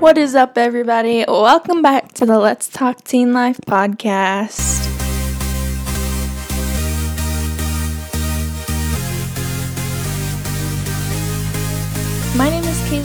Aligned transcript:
What 0.00 0.16
is 0.16 0.34
up, 0.34 0.56
everybody? 0.56 1.26
Welcome 1.28 1.82
back 1.82 2.12
to 2.14 2.24
the 2.24 2.38
Let's 2.38 2.68
Talk 2.68 3.04
Teen 3.04 3.34
Life 3.34 3.60
podcast. 3.66 4.79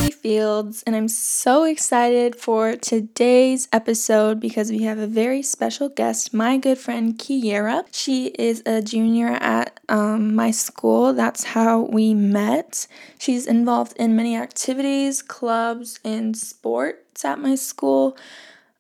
Fields, 0.09 0.83
and 0.85 0.95
I'm 0.95 1.07
so 1.07 1.63
excited 1.63 2.35
for 2.35 2.75
today's 2.75 3.67
episode 3.71 4.39
because 4.39 4.71
we 4.71 4.83
have 4.83 4.97
a 4.97 5.07
very 5.07 5.41
special 5.41 5.89
guest, 5.89 6.33
my 6.33 6.57
good 6.57 6.77
friend 6.77 7.17
Kiera. 7.17 7.85
She 7.91 8.27
is 8.27 8.63
a 8.65 8.81
junior 8.81 9.37
at 9.41 9.79
um, 9.89 10.35
my 10.35 10.51
school. 10.51 11.13
That's 11.13 11.43
how 11.43 11.81
we 11.81 12.13
met. 12.13 12.87
She's 13.17 13.45
involved 13.45 13.97
in 13.97 14.15
many 14.15 14.35
activities, 14.35 15.21
clubs, 15.21 15.99
and 16.03 16.35
sports 16.35 17.25
at 17.25 17.39
my 17.39 17.55
school. 17.55 18.17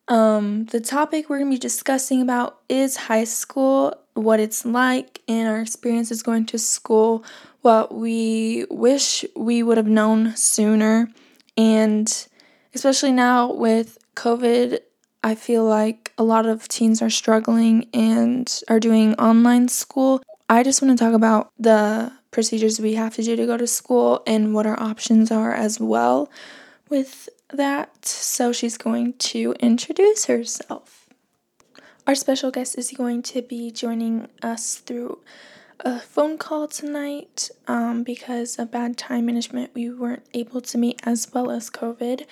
Um, 0.07 0.65
the 0.65 0.79
topic 0.79 1.29
we're 1.29 1.39
going 1.39 1.49
to 1.49 1.55
be 1.55 1.59
discussing 1.59 2.21
about 2.21 2.59
is 2.69 2.95
high 2.95 3.23
school, 3.23 3.93
what 4.15 4.39
it's 4.39 4.65
like, 4.65 5.21
and 5.27 5.47
our 5.47 5.61
experiences 5.61 6.23
going 6.23 6.45
to 6.47 6.57
school, 6.57 7.23
what 7.61 7.93
we 7.93 8.65
wish 8.69 9.23
we 9.35 9.61
would 9.61 9.77
have 9.77 9.87
known 9.87 10.35
sooner. 10.35 11.09
And 11.55 12.27
especially 12.73 13.11
now 13.11 13.53
with 13.53 13.97
COVID, 14.15 14.79
I 15.23 15.35
feel 15.35 15.65
like 15.65 16.11
a 16.17 16.23
lot 16.23 16.45
of 16.45 16.67
teens 16.67 17.01
are 17.01 17.09
struggling 17.09 17.89
and 17.93 18.61
are 18.67 18.79
doing 18.79 19.15
online 19.15 19.67
school. 19.67 20.21
I 20.49 20.63
just 20.63 20.81
want 20.81 20.97
to 20.97 21.03
talk 21.03 21.13
about 21.13 21.51
the 21.57 22.11
procedures 22.31 22.79
we 22.79 22.93
have 22.93 23.15
to 23.15 23.23
do 23.23 23.35
to 23.35 23.45
go 23.45 23.57
to 23.57 23.67
school 23.67 24.21
and 24.27 24.53
what 24.53 24.65
our 24.65 24.79
options 24.79 25.31
are 25.31 25.53
as 25.53 25.79
well 25.79 26.29
with 26.89 27.27
that. 27.49 28.05
So 28.05 28.51
she's 28.51 28.77
going 28.77 29.13
to 29.13 29.55
introduce 29.59 30.25
herself. 30.25 31.04
Our 32.07 32.13
special 32.13 32.51
guest 32.51 32.77
is 32.77 32.91
going 32.91 33.23
to 33.23 33.41
be 33.41 33.71
joining 33.71 34.27
us 34.43 34.75
through 34.75 35.17
a 35.79 35.99
phone 35.99 36.37
call 36.37 36.67
tonight 36.67 37.49
um, 37.67 38.03
because 38.03 38.59
of 38.59 38.69
bad 38.69 38.95
time 38.95 39.25
management. 39.25 39.71
We 39.73 39.89
weren't 39.89 40.23
able 40.31 40.61
to 40.61 40.77
meet 40.77 40.99
as 41.03 41.33
well 41.33 41.49
as 41.49 41.71
COVID. 41.71 42.27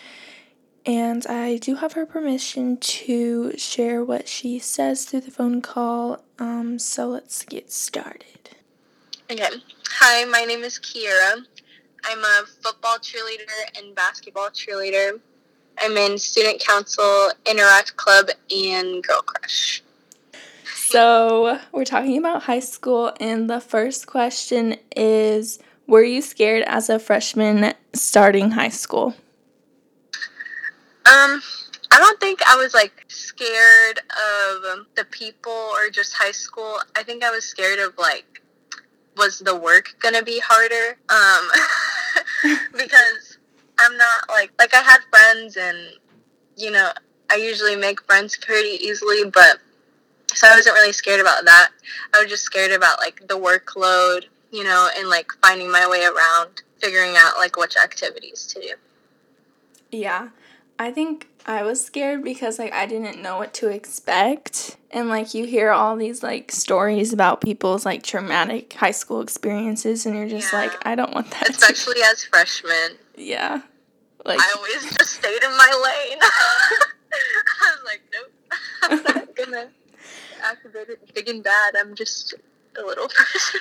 And 0.86 1.26
I 1.26 1.58
do 1.58 1.76
have 1.76 1.94
her 1.94 2.06
permission 2.06 2.78
to 2.78 3.58
share 3.58 4.04
what 4.06 4.28
she 4.28 4.60
says 4.60 5.06
through 5.06 5.22
the 5.22 5.32
phone 5.32 5.60
call. 5.60 6.24
Um, 6.38 6.78
so 6.78 7.08
let's 7.08 7.44
get 7.44 7.72
started. 7.72 8.52
Okay. 9.32 9.50
Hi, 9.90 10.24
my 10.26 10.46
name 10.46 10.64
is 10.64 10.78
Kiera. 10.78 11.46
I'm 12.06 12.20
a 12.20 12.44
football 12.62 12.98
cheerleader 13.00 13.80
and 13.80 13.96
basketball 13.96 14.50
cheerleader. 14.50 15.20
I'm 15.80 15.98
in 15.98 16.18
student 16.18 16.60
council, 16.60 17.32
interact 17.46 17.96
club, 17.98 18.30
and 18.56 19.04
girl 19.04 19.22
crush. 19.22 19.84
So, 20.76 21.60
we're 21.72 21.86
talking 21.86 22.18
about 22.18 22.44
high 22.44 22.60
school, 22.60 23.14
and 23.20 23.50
the 23.50 23.60
first 23.60 24.06
question 24.08 24.78
is 24.96 25.60
Were 25.88 26.04
you 26.04 26.22
scared 26.22 26.64
as 26.68 26.90
a 26.90 27.00
freshman 27.00 27.74
starting 27.94 28.52
high 28.52 28.70
school? 28.70 29.16
Um, 31.06 31.42
I 31.92 32.00
don't 32.00 32.20
think 32.20 32.42
I 32.48 32.56
was 32.56 32.74
like 32.74 33.06
scared 33.08 34.00
of 34.00 34.86
the 34.96 35.06
people 35.10 35.52
or 35.52 35.90
just 35.90 36.14
high 36.14 36.32
school. 36.32 36.80
I 36.96 37.04
think 37.04 37.24
I 37.24 37.32
was 37.32 37.44
scared 37.44 37.80
of 37.80 37.98
like, 37.98 38.42
was 39.18 39.40
the 39.40 39.56
work 39.56 39.96
gonna 40.00 40.24
be 40.24 40.40
harder? 40.40 40.98
Um, 41.10 42.58
because 42.72 43.33
I'm 43.84 43.98
not 43.98 44.30
like 44.30 44.52
like 44.60 44.74
I 44.74 44.82
had 44.82 45.00
friends 45.12 45.58
and 45.58 45.78
you 46.56 46.72
know 46.72 46.92
I 47.30 47.36
usually 47.36 47.76
make 47.76 48.02
friends 48.04 48.38
pretty 48.38 48.84
easily, 48.84 49.24
but 49.26 49.58
so 50.34 50.48
I 50.48 50.56
wasn't 50.56 50.76
really 50.76 50.94
scared 50.94 51.20
about 51.20 51.46
that. 51.46 51.70
I 52.16 52.22
was 52.22 52.30
just 52.30 52.44
scared 52.44 52.72
about 52.72 53.00
like 53.00 53.28
the 53.28 53.38
workload, 53.38 54.26
you 54.52 54.64
know, 54.64 54.90
and 54.98 55.08
like 55.10 55.32
finding 55.44 55.72
my 55.72 55.88
way 55.88 56.04
around, 56.04 56.64
figuring 56.80 57.14
out 57.18 57.38
like 57.38 57.56
which 57.58 57.76
activities 57.78 58.48
to 58.48 58.60
do. 58.62 58.74
Yeah. 59.92 60.30
I 60.80 60.92
think 60.92 61.28
I 61.46 61.62
was 61.64 61.84
scared 61.86 62.24
because 62.24 62.58
like 62.58 62.74
I 62.74 62.86
didn't 62.88 63.22
know 63.22 63.38
what 63.38 63.54
to 63.56 63.68
expect. 63.70 64.78
And 64.92 65.08
like 65.08 65.34
you 65.34 65.46
hear 65.46 65.72
all 65.72 65.96
these 65.96 66.24
like 66.24 66.52
stories 66.52 67.14
about 67.14 67.42
people's 67.42 67.86
like 67.86 68.02
traumatic 68.04 68.74
high 68.74 68.92
school 68.92 69.22
experiences 69.22 70.06
and 70.06 70.16
you're 70.16 70.28
just 70.28 70.52
Yeah. 70.52 70.60
like 70.60 70.86
I 70.88 70.96
don't 70.96 71.14
want 71.14 71.30
that. 71.32 71.46
to- 71.46 71.52
Especially 71.52 72.02
as 72.04 72.24
freshmen. 72.26 72.98
yeah. 73.16 73.62
Like 74.26 74.40
I 74.40 74.54
always 74.56 74.96
just 74.96 75.12
stayed 75.12 75.44
in 75.44 75.52
my 75.52 75.82
lane. 75.84 76.20
I 76.22 77.76
was 77.76 77.84
like, 77.86 78.02
nope, 78.14 78.32
I'm 78.84 79.04
not 79.04 79.36
gonna 79.36 79.70
activate 80.42 80.90
it 80.90 81.14
big 81.14 81.28
and 81.30 81.44
bad. 81.44 81.76
I'm 81.78 81.96
just 81.96 82.34
a 82.82 82.86
little 82.86 83.08
person. 83.16 83.60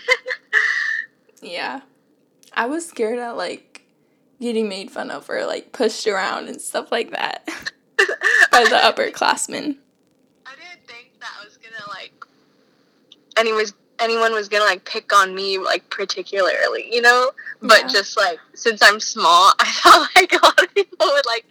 yeah. 1.40 1.80
I 2.54 2.66
was 2.66 2.86
scared 2.86 3.18
of 3.18 3.36
like 3.36 3.82
getting 4.40 4.68
made 4.68 4.90
fun 4.90 5.10
of 5.10 5.28
or 5.30 5.46
like 5.46 5.72
pushed 5.72 6.06
around 6.06 6.48
and 6.48 6.60
stuff 6.60 6.92
like 6.92 7.10
that 7.10 7.46
by 8.50 8.64
the 8.64 8.76
upperclassmen. 8.76 9.76
I 10.46 10.54
didn't 10.54 10.86
think 10.86 11.12
that 11.20 11.30
I 11.40 11.44
was 11.44 11.56
gonna 11.56 11.88
like 11.88 12.12
anyways 13.36 13.72
anyone 14.02 14.32
was 14.32 14.48
gonna 14.48 14.64
like 14.64 14.84
pick 14.84 15.12
on 15.14 15.34
me 15.34 15.58
like 15.58 15.88
particularly, 15.90 16.92
you 16.94 17.00
know? 17.00 17.30
But 17.62 17.82
Yeah. 17.82 17.88
just 17.88 18.16
like 18.16 18.38
since 18.54 18.82
I'm 18.82 19.00
small, 19.00 19.52
I 19.58 19.64
felt 19.66 20.08
like 20.16 20.32
a 20.32 20.44
lot 20.44 20.62
of 20.62 20.74
people 20.74 21.06
would 21.06 21.26
like 21.26 21.44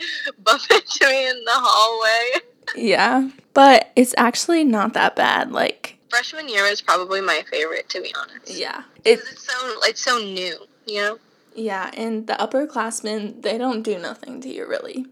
bump 0.44 0.62
into 0.70 1.08
me 1.10 1.30
in 1.30 1.44
the 1.46 1.52
hallway. 1.54 2.42
Yeah. 2.76 3.30
But 3.54 3.92
it's 3.96 4.14
actually 4.18 4.64
not 4.64 4.94
that 4.94 5.16
bad. 5.16 5.52
Like 5.52 5.98
Freshman 6.10 6.50
year 6.50 6.64
was 6.70 6.82
probably 6.82 7.22
my 7.22 7.44
favorite 7.50 7.88
to 7.90 8.02
be 8.02 8.14
honest. 8.16 8.50
Yeah, 8.50 8.84
It 9.06 9.20
it's 9.20 9.46
so 9.48 9.54
it's 9.84 10.02
so 10.02 10.18
new, 10.20 10.56
you 10.86 11.02
know? 11.02 11.20
Yeah, 11.56 11.92
and 11.96 12.28
the 12.28 12.34
upperclassmen, 12.34 13.42
they 13.42 13.58
don't 13.58 13.82
do 13.82 13.98
nothing 14.00 14.40
to 14.42 14.50
you 14.50 14.68
really. 14.68 15.06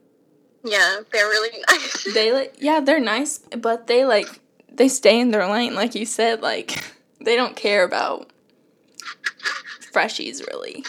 Yeah, 0.64 1.00
they're 1.12 1.28
really 1.28 1.58
nice. 1.70 2.14
They 2.14 2.32
like 2.34 2.56
yeah, 2.60 2.80
they're 2.82 3.00
nice, 3.00 3.40
but 3.58 3.88
they 3.88 4.06
like 4.06 4.28
they 4.72 4.88
stay 4.90 5.20
in 5.20 5.32
their 5.32 5.48
lane 5.48 5.74
like 5.76 5.96
you 5.96 6.06
said, 6.06 6.42
like 6.42 6.84
they 7.22 7.36
don't 7.36 7.56
care 7.56 7.84
about 7.84 8.30
freshies 9.94 10.46
really. 10.48 10.84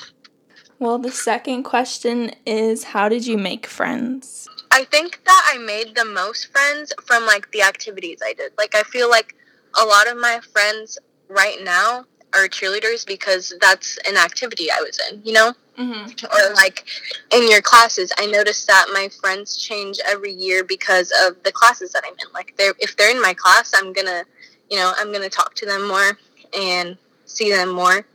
Well, 0.78 0.98
the 0.98 1.10
second 1.10 1.64
question 1.64 2.30
is 2.46 2.84
how 2.84 3.08
did 3.08 3.26
you 3.26 3.36
make 3.36 3.66
friends? 3.66 4.48
I 4.70 4.84
think 4.84 5.20
that 5.24 5.52
I 5.52 5.58
made 5.58 5.94
the 5.94 6.04
most 6.04 6.46
friends 6.52 6.92
from 7.04 7.26
like 7.26 7.50
the 7.52 7.62
activities 7.62 8.20
I 8.24 8.32
did. 8.32 8.52
Like 8.56 8.74
I 8.74 8.82
feel 8.84 9.10
like 9.10 9.34
a 9.80 9.84
lot 9.84 10.08
of 10.08 10.16
my 10.16 10.40
friends 10.52 10.98
right 11.28 11.58
now 11.62 12.04
are 12.32 12.46
cheerleaders 12.46 13.04
because 13.06 13.52
that's 13.60 13.98
an 14.08 14.16
activity 14.16 14.70
I 14.70 14.80
was 14.80 14.98
in, 15.10 15.20
you 15.24 15.32
know? 15.32 15.52
Mhm. 15.78 16.24
Or 16.32 16.54
like 16.54 16.84
in 17.32 17.50
your 17.50 17.62
classes, 17.62 18.12
I 18.18 18.26
noticed 18.26 18.66
that 18.66 18.86
my 18.92 19.08
friends 19.20 19.56
change 19.56 19.98
every 20.06 20.32
year 20.32 20.62
because 20.62 21.12
of 21.26 21.42
the 21.42 21.52
classes 21.52 21.92
that 21.92 22.04
I'm 22.06 22.12
in. 22.12 22.32
Like 22.32 22.54
they're 22.56 22.74
if 22.78 22.96
they're 22.96 23.10
in 23.10 23.20
my 23.20 23.34
class, 23.34 23.72
I'm 23.74 23.92
going 23.92 24.06
to, 24.06 24.24
you 24.70 24.76
know, 24.76 24.92
I'm 24.96 25.08
going 25.08 25.22
to 25.22 25.30
talk 25.30 25.54
to 25.56 25.66
them 25.66 25.88
more 25.88 26.16
and 26.56 26.96
see 27.26 27.50
them 27.50 27.70
more. 27.70 28.06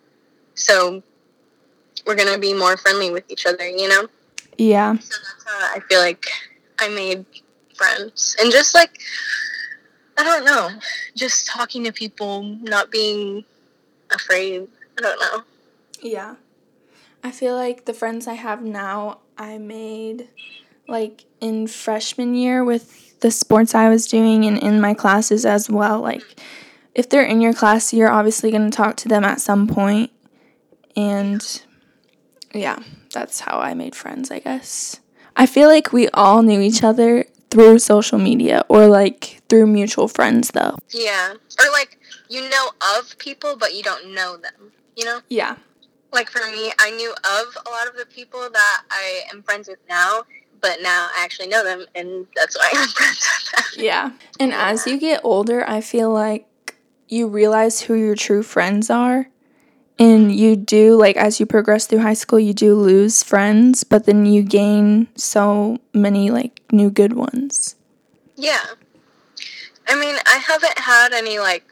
So 0.55 1.03
we're 2.05 2.15
going 2.15 2.33
to 2.33 2.39
be 2.39 2.53
more 2.53 2.77
friendly 2.77 3.11
with 3.11 3.29
each 3.29 3.45
other, 3.45 3.67
you 3.67 3.87
know? 3.89 4.07
Yeah. 4.57 4.97
So 4.97 5.15
that's 5.21 5.45
how 5.45 5.75
I 5.75 5.79
feel 5.89 5.99
like 5.99 6.25
I 6.79 6.89
made 6.89 7.25
friends. 7.75 8.35
And 8.41 8.51
just 8.51 8.73
like, 8.73 8.99
I 10.17 10.23
don't 10.23 10.45
know, 10.45 10.69
just 11.15 11.45
talking 11.45 11.83
to 11.83 11.91
people, 11.91 12.43
not 12.43 12.89
being 12.89 13.43
afraid. 14.11 14.67
I 14.97 15.01
don't 15.01 15.19
know. 15.19 15.43
Yeah. 16.01 16.35
I 17.23 17.31
feel 17.31 17.55
like 17.55 17.85
the 17.85 17.93
friends 17.93 18.27
I 18.27 18.35
have 18.35 18.63
now, 18.63 19.19
I 19.37 19.57
made 19.57 20.29
like 20.87 21.25
in 21.41 21.67
freshman 21.67 22.35
year 22.35 22.63
with 22.63 23.04
the 23.21 23.31
sports 23.31 23.75
I 23.75 23.89
was 23.89 24.07
doing 24.07 24.45
and 24.45 24.57
in 24.57 24.81
my 24.81 24.93
classes 24.93 25.45
as 25.45 25.69
well. 25.69 26.01
Like, 26.01 26.23
if 26.93 27.09
they're 27.09 27.25
in 27.25 27.41
your 27.41 27.53
class, 27.53 27.93
you're 27.93 28.11
obviously 28.11 28.51
going 28.51 28.69
to 28.69 28.75
talk 28.75 28.95
to 28.97 29.07
them 29.07 29.23
at 29.23 29.41
some 29.41 29.67
point. 29.67 30.11
And 30.95 31.61
yeah, 32.53 32.79
that's 33.13 33.41
how 33.41 33.59
I 33.59 33.73
made 33.73 33.95
friends, 33.95 34.31
I 34.31 34.39
guess. 34.39 34.99
I 35.35 35.45
feel 35.45 35.67
like 35.67 35.91
we 35.91 36.07
all 36.09 36.41
knew 36.41 36.61
each 36.61 36.83
other 36.83 37.25
through 37.49 37.79
social 37.79 38.17
media 38.17 38.63
or 38.69 38.87
like 38.87 39.41
through 39.49 39.67
mutual 39.67 40.07
friends, 40.07 40.51
though. 40.51 40.77
Yeah. 40.89 41.33
Or 41.33 41.71
like, 41.71 41.99
you 42.29 42.49
know 42.49 42.71
of 42.97 43.17
people, 43.17 43.55
but 43.57 43.75
you 43.75 43.83
don't 43.83 44.13
know 44.13 44.37
them, 44.37 44.71
you 44.95 45.05
know? 45.05 45.19
Yeah. 45.29 45.57
Like 46.13 46.29
for 46.29 46.49
me, 46.49 46.71
I 46.79 46.91
knew 46.91 47.11
of 47.11 47.57
a 47.65 47.69
lot 47.69 47.87
of 47.87 47.97
the 47.97 48.05
people 48.05 48.49
that 48.51 48.83
I 48.89 49.23
am 49.31 49.43
friends 49.43 49.67
with 49.67 49.79
now, 49.89 50.23
but 50.65 50.81
now 50.81 51.09
I 51.15 51.23
actually 51.23 51.47
know 51.47 51.63
them, 51.63 51.85
and 51.93 52.25
that's 52.35 52.57
why 52.57 52.71
I'm 52.73 52.87
friends 52.97 53.29
with 53.29 53.75
them. 53.75 53.85
Yeah. 53.85 54.11
And 54.39 54.51
as 54.51 54.87
you 54.87 54.97
get 54.99 55.21
older, 55.23 55.63
I 55.69 55.79
feel 55.81 56.11
like 56.11 56.47
you 57.07 57.27
realize 57.27 57.81
who 57.81 57.93
your 57.93 58.15
true 58.15 58.41
friends 58.41 58.89
are 58.89 59.27
And 59.97 60.33
you 60.35 60.57
do, 60.57 60.97
like, 60.97 61.15
as 61.15 61.39
you 61.39 61.45
progress 61.45 61.85
through 61.87 61.99
high 61.99 62.15
school, 62.15 62.39
you 62.39 62.53
do 62.53 62.75
lose 62.75 63.23
friends, 63.23 63.85
but 63.85 64.05
then 64.05 64.25
you 64.25 64.43
gain 64.43 65.07
so 65.15 65.77
many, 65.93 66.31
like, 66.31 66.59
new 66.71 66.89
good 66.89 67.13
ones. 67.13 67.75
Yeah. 68.35 68.65
I 69.87 69.95
mean, 69.95 70.15
I 70.27 70.37
haven't 70.37 70.77
had 70.79 71.13
any, 71.13 71.39
like, 71.39 71.63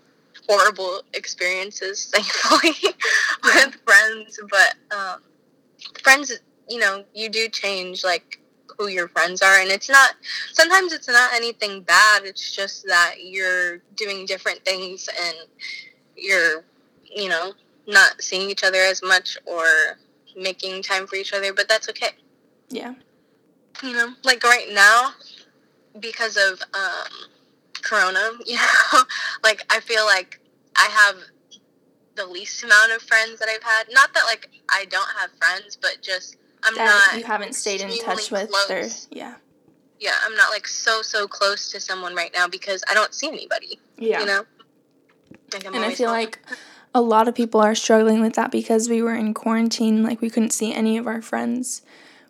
horrible 0.48 1.02
experiences, 1.14 2.06
thankfully, 2.14 2.96
with 3.44 3.76
friends, 3.86 4.40
but 4.50 4.76
um, 4.96 5.20
friends, 6.02 6.32
you 6.70 6.80
know, 6.80 7.04
you 7.14 7.28
do 7.28 7.50
change, 7.50 8.06
like, 8.06 8.40
who 8.78 8.88
your 8.88 9.08
friends 9.08 9.42
are 9.42 9.60
and 9.62 9.70
it's 9.70 9.90
not 9.90 10.12
sometimes 10.52 10.94
it's 10.94 11.08
not 11.08 11.34
anything 11.34 11.82
bad 11.82 12.24
it's 12.24 12.56
just 12.56 12.86
that 12.88 13.16
you're 13.22 13.78
doing 13.96 14.26
different 14.26 14.64
things 14.66 15.08
and 15.26 15.36
you're 16.16 16.64
you 17.04 17.30
know 17.30 17.54
not 17.88 18.22
seeing 18.22 18.50
each 18.50 18.64
other 18.64 18.80
as 18.80 19.02
much 19.04 19.38
or 19.46 19.66
making 20.36 20.82
time 20.82 21.06
for 21.06 21.16
each 21.16 21.34
other 21.34 21.54
but 21.54 21.68
that's 21.70 21.90
okay 21.90 22.12
Yeah. 22.70 22.94
you 23.84 23.94
know 23.94 24.14
like 24.24 24.44
right 24.44 24.68
now 24.72 25.12
because 26.00 26.38
of 26.38 26.62
um 26.74 27.12
corona 27.82 28.32
you 28.46 28.56
know 28.56 29.02
like 29.44 29.64
i 29.70 29.80
feel 29.80 30.06
like 30.06 30.40
i 30.78 30.88
have 30.92 31.18
the 32.16 32.26
least 32.26 32.64
amount 32.64 32.92
of 32.92 33.02
friends 33.02 33.40
that 33.40 33.50
i've 33.50 33.64
had 33.64 33.84
not 33.92 34.14
that 34.14 34.24
like 34.28 34.50
i 34.70 34.86
don't 34.86 35.10
have 35.20 35.30
friends 35.40 35.76
but 35.80 35.98
just 36.02 36.38
i'm 36.66 36.76
that 36.76 37.10
not 37.12 37.20
you 37.20 37.26
haven't 37.26 37.54
stayed 37.56 37.82
in 37.82 37.90
touch 38.00 38.32
with, 38.32 38.50
or, 38.50 38.66
close. 38.68 39.08
yeah. 39.12 39.36
yeah 40.00 40.16
i'm 40.26 40.36
not 40.36 40.50
like 40.50 40.68
so 40.68 41.02
so 41.02 41.28
close 41.28 41.72
to 41.72 41.80
someone 41.80 42.16
right 42.16 42.32
now 42.34 42.48
because 42.48 42.84
i 42.90 42.94
don't 42.94 43.14
see 43.14 43.28
anybody 43.28 43.80
Yeah. 43.98 44.20
you 44.20 44.26
know 44.26 44.46
like, 45.54 45.66
and 45.66 45.76
I 45.78 45.94
feel 45.94 46.10
home. 46.10 46.18
like 46.18 46.40
a 46.96 47.02
lot 47.02 47.28
of 47.28 47.36
people 47.36 47.60
are 47.62 47.76
struggling 47.76 48.22
with 48.22 48.34
that 48.36 48.52
because 48.52 48.90
we 48.90 49.02
were 49.02 49.16
in 49.16 49.34
quarantine. 49.34 50.04
Like, 50.04 50.22
we 50.22 50.30
couldn't 50.30 50.52
see 50.52 50.74
any 50.74 50.98
of 50.98 51.08
our 51.08 51.22
friends. 51.22 51.82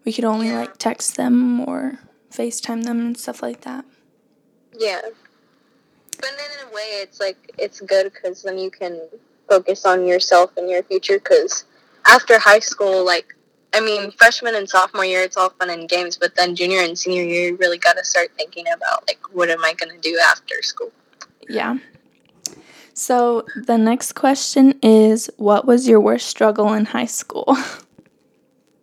We 0.06 0.14
could 0.14 0.26
only, 0.26 0.48
Yeah. 0.48 0.62
like, 0.62 0.78
text 0.78 1.16
them 1.16 1.62
or 1.62 2.00
FaceTime 2.32 2.84
them 2.84 3.00
and 3.00 3.18
stuff 3.18 3.42
like 3.42 3.62
that. 3.62 3.86
Yeah. 4.78 5.02
But 6.18 6.30
then 6.38 6.52
in 6.62 6.68
a 6.70 6.74
way, 6.74 7.02
it's 7.02 7.20
like, 7.20 7.38
it's 7.58 7.82
good 7.82 8.12
because 8.14 8.44
then 8.44 8.58
you 8.58 8.72
can 8.72 9.02
focus 9.50 9.86
on 9.86 10.06
yourself 10.06 10.56
and 10.58 10.70
your 10.70 10.84
future 10.84 11.20
because 11.20 11.66
after 12.08 12.40
high 12.40 12.60
school, 12.60 13.06
like, 13.06 13.36
I 13.74 13.80
mean, 13.80 14.12
freshman 14.12 14.56
and 14.56 14.70
sophomore 14.70 15.06
year, 15.06 15.24
it's 15.24 15.36
all 15.36 15.50
fun 15.50 15.70
and 15.70 15.90
games, 15.90 16.18
but 16.18 16.36
then 16.36 16.56
junior 16.56 16.82
and 16.82 16.98
senior 16.98 17.24
year, 17.24 17.50
you 17.50 17.56
really 17.58 17.80
got 17.80 17.94
to 17.98 18.06
start 18.06 18.30
thinking 18.38 18.66
about, 18.74 19.04
like, 19.08 19.20
what 19.34 19.50
am 19.50 19.64
I 19.66 19.74
going 19.74 19.92
to 19.92 20.00
do 20.00 20.20
after 20.20 20.62
school? 20.62 20.92
Yeah. 21.50 21.78
So, 22.94 23.46
the 23.56 23.78
next 23.78 24.14
question 24.14 24.78
is 24.84 25.30
What 25.38 25.66
was 25.66 25.88
your 25.88 26.00
worst 26.00 26.28
struggle 26.28 26.74
in 26.74 26.86
high 26.86 27.06
school? 27.08 27.58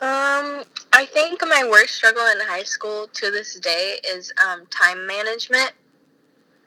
Um, 0.03 0.65
I 0.95 1.05
think 1.05 1.43
my 1.47 1.69
worst 1.71 1.95
struggle 1.95 2.25
in 2.29 2.41
high 2.47 2.63
school 2.63 3.07
to 3.13 3.31
this 3.31 3.61
day 3.61 3.99
is 4.09 4.33
um, 4.43 4.65
time 4.71 5.07
management. 5.07 5.73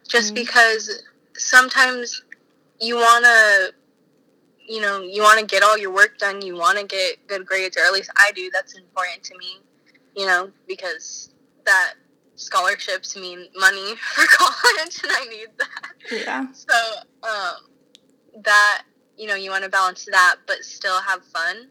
Just 0.07 0.33
Mhm. 0.33 0.35
because 0.35 1.01
sometimes 1.35 2.21
you 2.79 2.95
want 2.95 3.25
to, 3.25 3.73
you 4.67 4.81
know, 4.81 5.01
you 5.01 5.21
want 5.21 5.39
to 5.39 5.45
get 5.45 5.63
all 5.63 5.77
your 5.77 5.93
work 5.93 6.17
done, 6.17 6.41
you 6.41 6.55
want 6.55 6.77
to 6.79 6.85
get 6.85 7.27
good 7.27 7.45
grades, 7.45 7.77
or 7.77 7.81
at 7.81 7.93
least 7.93 8.09
I 8.15 8.31
do. 8.31 8.49
That's 8.53 8.77
important 8.77 9.23
to 9.23 9.37
me, 9.37 9.59
you 10.15 10.25
know, 10.25 10.51
because 10.67 11.29
that 11.65 11.93
scholarships 12.35 13.15
mean 13.15 13.47
money 13.55 13.95
for 14.13 14.25
college, 14.25 14.99
and 15.03 15.11
I 15.11 15.25
need 15.29 15.47
that. 15.57 15.93
yeah. 16.11 16.47
So, 16.53 16.73
um, 17.23 18.41
that, 18.43 18.83
you 19.17 19.27
know, 19.27 19.35
you 19.35 19.49
want 19.49 19.63
to 19.63 19.69
balance 19.69 20.05
that, 20.05 20.37
but 20.47 20.63
still 20.63 20.99
have 21.01 21.23
fun. 21.25 21.69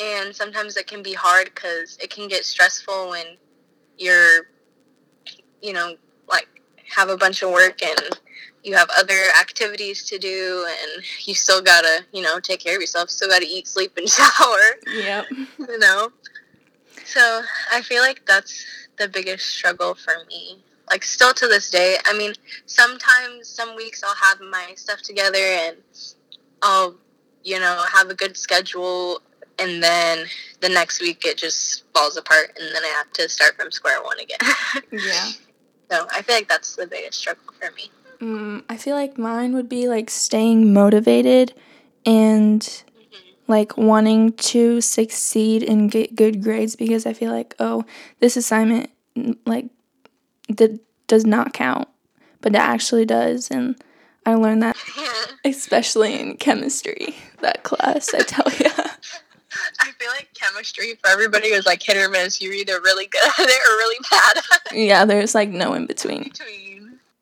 And 0.00 0.34
sometimes 0.34 0.76
it 0.76 0.86
can 0.86 1.02
be 1.02 1.14
hard 1.14 1.52
because 1.54 1.96
it 2.02 2.10
can 2.10 2.28
get 2.28 2.44
stressful 2.44 3.10
when 3.10 3.36
you're, 3.96 4.48
you 5.62 5.72
know, 5.72 5.96
like 6.28 6.48
have 6.94 7.08
a 7.08 7.16
bunch 7.16 7.42
of 7.42 7.50
work 7.50 7.80
and 7.82 8.20
you 8.64 8.74
have 8.74 8.88
other 8.98 9.20
activities 9.38 10.02
to 10.06 10.18
do 10.18 10.66
and 10.68 11.04
you 11.26 11.34
still 11.34 11.60
gotta, 11.62 12.00
you 12.12 12.22
know, 12.22 12.40
take 12.40 12.60
care 12.60 12.74
of 12.76 12.80
yourself, 12.80 13.10
still 13.10 13.28
gotta 13.28 13.46
eat, 13.46 13.68
sleep, 13.68 13.92
and 13.96 14.08
shower, 14.18 14.58
Yep. 14.96 15.26
you 15.58 15.78
know? 15.78 16.10
So 17.04 17.42
I 17.70 17.82
feel 17.82 18.02
like 18.02 18.24
that's 18.26 18.64
the 18.98 19.06
biggest 19.08 19.46
struggle 19.46 19.94
for 19.94 20.14
me. 20.28 20.62
Like, 20.90 21.04
still 21.04 21.32
to 21.34 21.46
this 21.46 21.70
day, 21.70 21.96
I 22.04 22.16
mean, 22.16 22.34
sometimes, 22.66 23.48
some 23.48 23.74
weeks 23.76 24.02
I'll 24.02 24.14
have 24.14 24.40
my 24.40 24.72
stuff 24.76 25.00
together 25.02 25.38
and 25.38 25.76
I'll, 26.62 26.94
you 27.42 27.58
know, 27.60 27.82
have 27.92 28.08
a 28.10 28.14
good 28.14 28.36
schedule, 28.36 29.20
and 29.58 29.82
then 29.82 30.26
the 30.60 30.68
next 30.68 31.00
week 31.00 31.22
it 31.26 31.36
just 31.36 31.84
falls 31.94 32.16
apart, 32.16 32.56
and 32.58 32.74
then 32.74 32.82
I 32.82 32.88
have 32.88 33.12
to 33.14 33.28
start 33.28 33.56
from 33.56 33.70
square 33.70 34.02
one 34.02 34.18
again. 34.20 34.38
Yeah. 34.92 35.30
so 35.90 36.06
I 36.10 36.22
feel 36.22 36.34
like 36.36 36.48
that's 36.48 36.76
the 36.76 36.86
biggest 36.86 37.18
struggle 37.18 37.52
for 37.60 37.70
me. 37.72 37.90
Mm, 38.24 38.62
I 38.70 38.76
feel 38.78 38.96
like 38.96 39.18
mine 39.18 39.54
would 39.54 39.68
be 39.68 39.86
like 39.88 40.08
staying 40.10 40.72
motivated 40.72 41.52
and 42.06 42.60
Mm-hmm. 42.62 43.52
like 43.52 43.76
wanting 43.76 44.32
to 44.32 44.80
succeed 44.80 45.62
and 45.62 45.90
get 45.90 46.16
good 46.16 46.42
grades 46.42 46.76
because 46.76 47.04
I 47.04 47.12
feel 47.12 47.30
like, 47.30 47.54
oh, 47.58 47.84
this 48.20 48.36
assignment 48.36 48.90
mm, 49.14 49.36
like 49.44 49.66
that 50.48 50.80
does 51.06 51.26
not 51.26 51.52
count, 51.52 51.88
but 52.40 52.54
it 52.54 52.58
actually 52.58 53.04
does. 53.04 53.50
And 53.50 53.76
I 54.24 54.34
learned 54.34 54.62
that 54.62 54.76
especially 55.44 56.18
in 56.18 56.36
chemistry, 56.38 57.14
that 57.42 57.62
class, 57.62 58.14
I 58.14 58.20
tell 58.20 58.50
you. 58.58 58.70
I 59.80 59.90
feel 59.98 60.10
like 60.10 60.28
chemistry 60.34 60.94
for 61.02 61.10
everybody 61.10 61.48
is 61.48 61.66
like 61.66 61.82
hit 61.82 61.96
or 61.96 62.08
miss. 62.08 62.40
You're 62.40 62.54
either 62.54 62.80
really 62.80 63.06
good 63.06 63.22
at 63.22 63.48
it 63.48 63.62
or 63.68 63.76
really 63.76 63.98
bad 64.10 64.36
at 64.38 64.72
it. 64.72 64.86
yeah, 64.86 65.04
there's 65.04 65.34
like 65.34 65.50
no 65.50 65.74
in 65.74 65.86
between. 65.86 66.24
Between. 66.24 66.73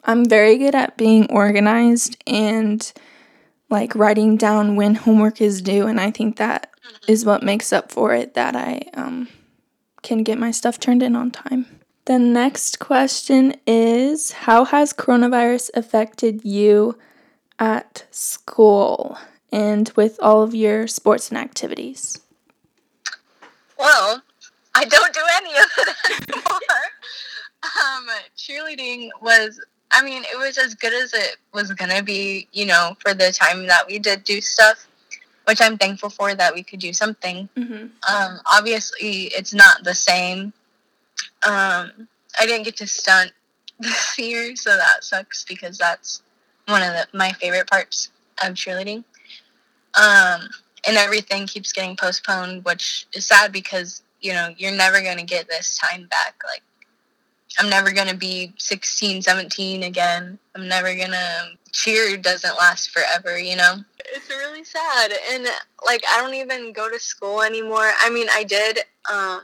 I'm 0.04 0.25
very 0.25 0.58
good 0.58 0.75
at 0.75 0.96
being 0.96 1.31
organized 1.31 2.22
and 2.26 2.93
like 3.70 3.94
writing 3.94 4.37
down 4.37 4.76
when 4.76 4.94
homework 4.94 5.40
is 5.40 5.62
due, 5.62 5.87
and 5.87 6.00
I 6.00 6.10
think 6.10 6.37
that 6.37 6.70
is 7.08 7.25
what 7.25 7.43
makes 7.43 7.72
up 7.72 7.90
for 7.90 8.14
it 8.14 8.34
that 8.34 8.54
I 8.54 8.82
um, 8.94 9.28
can 10.02 10.22
get 10.22 10.38
my 10.38 10.50
stuff 10.50 10.78
turned 10.78 11.02
in 11.02 11.16
on 11.16 11.31
time. 11.31 11.66
The 12.04 12.19
next 12.19 12.81
question 12.81 13.54
is 13.66 14.32
How 14.32 14.64
has 14.64 14.93
coronavirus 14.93 15.70
affected 15.75 16.44
you 16.44 16.99
at 17.58 18.04
school 18.10 19.16
and 19.52 19.93
with 19.94 20.19
all 20.20 20.43
of 20.43 20.54
your 20.54 20.88
sports 20.88 21.28
and 21.28 21.38
activities? 21.38 22.19
Well, 23.78 24.23
I 24.75 24.85
don't 24.85 25.14
do 25.14 25.21
any 25.37 25.50
of 25.50 25.66
it 25.78 26.28
anymore. 26.35 26.61
um, 27.62 28.06
cheerleading 28.37 29.11
was, 29.21 29.61
I 29.92 30.02
mean, 30.02 30.22
it 30.25 30.38
was 30.38 30.58
as 30.58 30.75
good 30.75 30.92
as 30.92 31.12
it 31.12 31.37
was 31.52 31.72
gonna 31.72 32.02
be, 32.02 32.49
you 32.52 32.66
know, 32.66 32.96
for 33.00 33.14
the 33.14 33.32
time 33.32 33.66
that 33.66 33.87
we 33.87 33.99
did 33.99 34.25
do 34.25 34.40
stuff, 34.40 34.87
which 35.46 35.61
I'm 35.61 35.76
thankful 35.76 36.11
for 36.11 36.34
that 36.34 36.54
we 36.54 36.62
could 36.62 36.80
do 36.80 36.92
something. 36.92 37.49
Mm-hmm. 37.56 37.87
Um, 38.14 38.40
obviously, 38.50 39.25
it's 39.26 39.52
not 39.52 39.84
the 39.84 39.94
same. 39.94 40.52
Um, 41.46 42.08
I 42.38 42.46
didn't 42.46 42.64
get 42.64 42.76
to 42.76 42.87
stunt 42.87 43.32
this 43.78 44.18
year, 44.18 44.56
so 44.56 44.76
that 44.76 45.04
sucks 45.04 45.44
because 45.44 45.78
that's 45.78 46.22
one 46.66 46.82
of 46.82 46.92
the, 46.92 47.06
my 47.16 47.32
favorite 47.32 47.68
parts 47.68 48.11
of 48.42 48.54
cheerleading. 48.54 49.04
Um, 49.94 50.49
and 50.87 50.96
everything 50.96 51.46
keeps 51.46 51.72
getting 51.72 51.96
postponed, 51.96 52.64
which 52.64 53.06
is 53.14 53.26
sad 53.26 53.52
because 53.52 54.02
you 54.20 54.32
know 54.32 54.54
you're 54.56 54.72
never 54.72 55.00
going 55.00 55.18
to 55.18 55.25
get 55.25 55.49
this 55.49 55.78
time 55.78 56.06
back. 56.06 56.40
Like, 56.44 56.62
I'm 57.59 57.68
never 57.68 57.92
going 57.92 58.09
to 58.09 58.16
be 58.16 58.52
16, 58.59 59.23
17 59.23 59.82
again. 59.82 60.38
I'm 60.54 60.68
never 60.68 60.94
going 60.94 61.11
to. 61.11 61.44
Cheer 61.73 62.18
doesn't 62.18 62.56
last 62.59 62.90
forever, 62.90 63.38
you 63.38 63.56
know? 63.56 63.76
It's 64.14 64.28
really 64.28 64.62
sad. 64.62 65.11
And, 65.32 65.47
like, 65.87 66.02
I 66.11 66.21
don't 66.21 66.35
even 66.35 66.73
go 66.75 66.90
to 66.90 66.99
school 66.99 67.40
anymore. 67.40 67.90
I 68.00 68.11
mean, 68.11 68.26
I 68.30 68.44
did. 68.44 68.80
Um, 69.11 69.40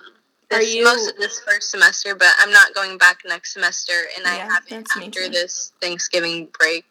Are 0.53 0.59
this, 0.59 0.75
you- 0.75 0.85
most 0.85 1.11
of 1.11 1.17
this 1.17 1.41
first 1.41 1.71
semester, 1.71 2.15
but 2.15 2.29
I'm 2.39 2.51
not 2.53 2.75
going 2.75 2.99
back 2.99 3.21
next 3.27 3.55
semester, 3.55 3.93
and 4.17 4.27
I 4.27 4.35
haven't 4.35 4.69
that's 4.71 4.97
me 4.99 5.07
after 5.07 5.25
too. 5.25 5.31
this 5.31 5.73
Thanksgiving 5.81 6.49
break, 6.59 6.85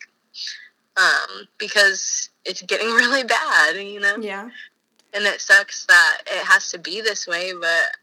um, 0.97 1.47
because 1.59 2.29
it's 2.45 2.62
getting 2.63 2.88
really 2.95 3.24
bad, 3.24 3.75
you 3.75 4.00
know. 4.00 4.17
Yeah. 4.17 4.50
And 5.13 5.25
it 5.25 5.39
sucks 5.39 5.86
that 5.86 6.21
it 6.25 6.45
has 6.45 6.71
to 6.71 6.79
be 6.79 7.01
this 7.01 7.27
way, 7.27 7.53
but 7.59 7.95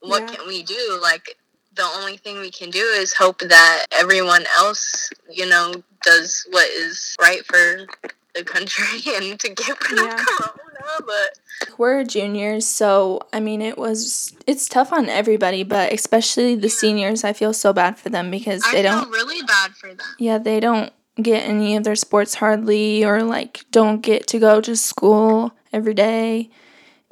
what 0.00 0.22
Yeah. 0.22 0.36
can 0.36 0.48
we 0.48 0.62
do? 0.64 0.98
Like 1.00 1.36
the 1.74 1.82
only 1.98 2.16
thing 2.16 2.40
we 2.40 2.50
can 2.50 2.70
do 2.70 2.80
is 2.80 3.12
hope 3.14 3.40
that 3.40 3.86
everyone 3.92 4.44
else, 4.56 5.10
you 5.30 5.46
know, 5.46 5.74
does 6.02 6.46
what 6.50 6.68
is 6.68 7.16
right 7.20 7.44
for 7.46 7.86
the 8.34 8.44
country 8.44 9.00
and 9.14 9.38
to 9.40 9.48
get 9.50 9.90
rid 9.90 9.98
Yeah. 9.98 10.16
of 10.20 10.26
corona. 10.26 10.56
But 11.06 11.78
We're 11.78 12.04
juniors, 12.04 12.66
so 12.66 13.20
I 13.32 13.40
mean, 13.40 13.62
it 13.62 13.76
was 13.78 14.34
it's 14.46 14.68
tough 14.68 14.92
on 14.92 15.08
everybody, 15.08 15.62
but 15.62 15.92
especially 15.92 16.54
the 16.54 16.68
Yeah. 16.68 16.74
seniors. 16.74 17.22
I 17.24 17.32
feel 17.32 17.52
so 17.52 17.72
bad 17.72 17.98
for 17.98 18.08
them 18.08 18.30
because 18.30 18.62
I 18.64 18.72
they 18.72 18.82
feel 18.82 18.92
don't. 19.00 19.10
really 19.10 19.42
bad 19.42 19.74
for 19.74 19.88
them. 19.94 20.06
Yeah, 20.18 20.38
they 20.38 20.58
don't 20.60 20.92
get 21.20 21.46
any 21.46 21.76
of 21.76 21.84
their 21.84 21.96
sports 21.96 22.34
hardly, 22.34 23.04
or 23.04 23.22
like 23.22 23.64
don't 23.70 24.00
get 24.00 24.26
to 24.28 24.38
go 24.38 24.60
to 24.60 24.74
school 24.76 25.52
every 25.72 25.94
day 25.94 26.50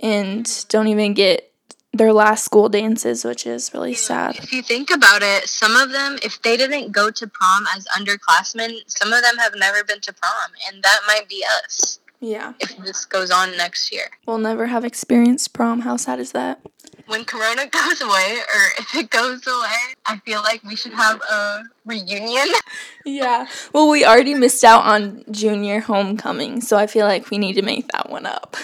and 0.00 0.49
don't 0.69 0.88
even 0.88 1.15
get 1.15 1.53
their 1.92 2.12
last 2.12 2.45
school 2.45 2.68
dances, 2.68 3.25
which 3.25 3.47
is 3.47 3.73
really 3.75 3.95
sad. 3.95 4.37
If 4.37 4.52
you 4.52 4.62
think 4.62 4.90
about 4.90 5.23
it, 5.23 5.49
some 5.49 5.75
of 5.75 5.90
them, 5.90 6.18
if 6.23 6.40
they 6.42 6.57
didn't 6.57 6.92
go 6.92 7.11
to 7.11 7.26
prom 7.26 7.64
as 7.76 7.87
underclassmen, 7.97 8.78
some 8.87 9.12
of 9.12 9.23
them 9.23 9.37
have 9.38 9.54
never 9.57 9.83
been 9.85 10.00
to 10.02 10.12
prom, 10.12 10.50
and 10.71 10.83
that 10.83 11.00
might 11.07 11.28
be 11.28 11.45
us 11.64 11.99
Yeah. 12.21 12.52
if 12.61 12.76
this 12.78 13.04
goes 13.04 13.30
on 13.30 13.57
next 13.57 13.90
year. 13.92 14.11
We'll 14.26 14.38
never 14.38 14.66
have 14.66 14.85
experienced 14.85 15.52
prom. 15.54 15.80
How 15.80 15.97
sad 15.97 16.21
is 16.21 16.33
that? 16.33 16.61
When 17.07 17.25
Corona 17.25 17.66
goes 17.71 18.02
away, 18.02 18.37
or 18.54 18.62
if 18.78 18.95
it 18.95 19.09
goes 19.11 19.47
away, 19.47 19.95
I 20.04 20.18
feel 20.26 20.42
like 20.42 20.62
we 20.62 20.76
should 20.76 20.92
have 20.92 21.21
a 21.23 21.62
reunion. 21.87 22.49
Yeah. 23.04 23.47
Well, 23.73 23.88
we 23.88 24.04
already 24.04 24.35
missed 24.35 24.62
out 24.62 24.83
on 24.85 25.25
junior 25.30 25.80
homecoming, 25.80 26.61
so 26.61 26.76
I 26.76 26.87
feel 26.87 27.07
like 27.07 27.30
we 27.30 27.38
need 27.38 27.54
to 27.54 27.62
make 27.62 27.88
that 27.92 28.11
one 28.11 28.26
up. 28.26 28.54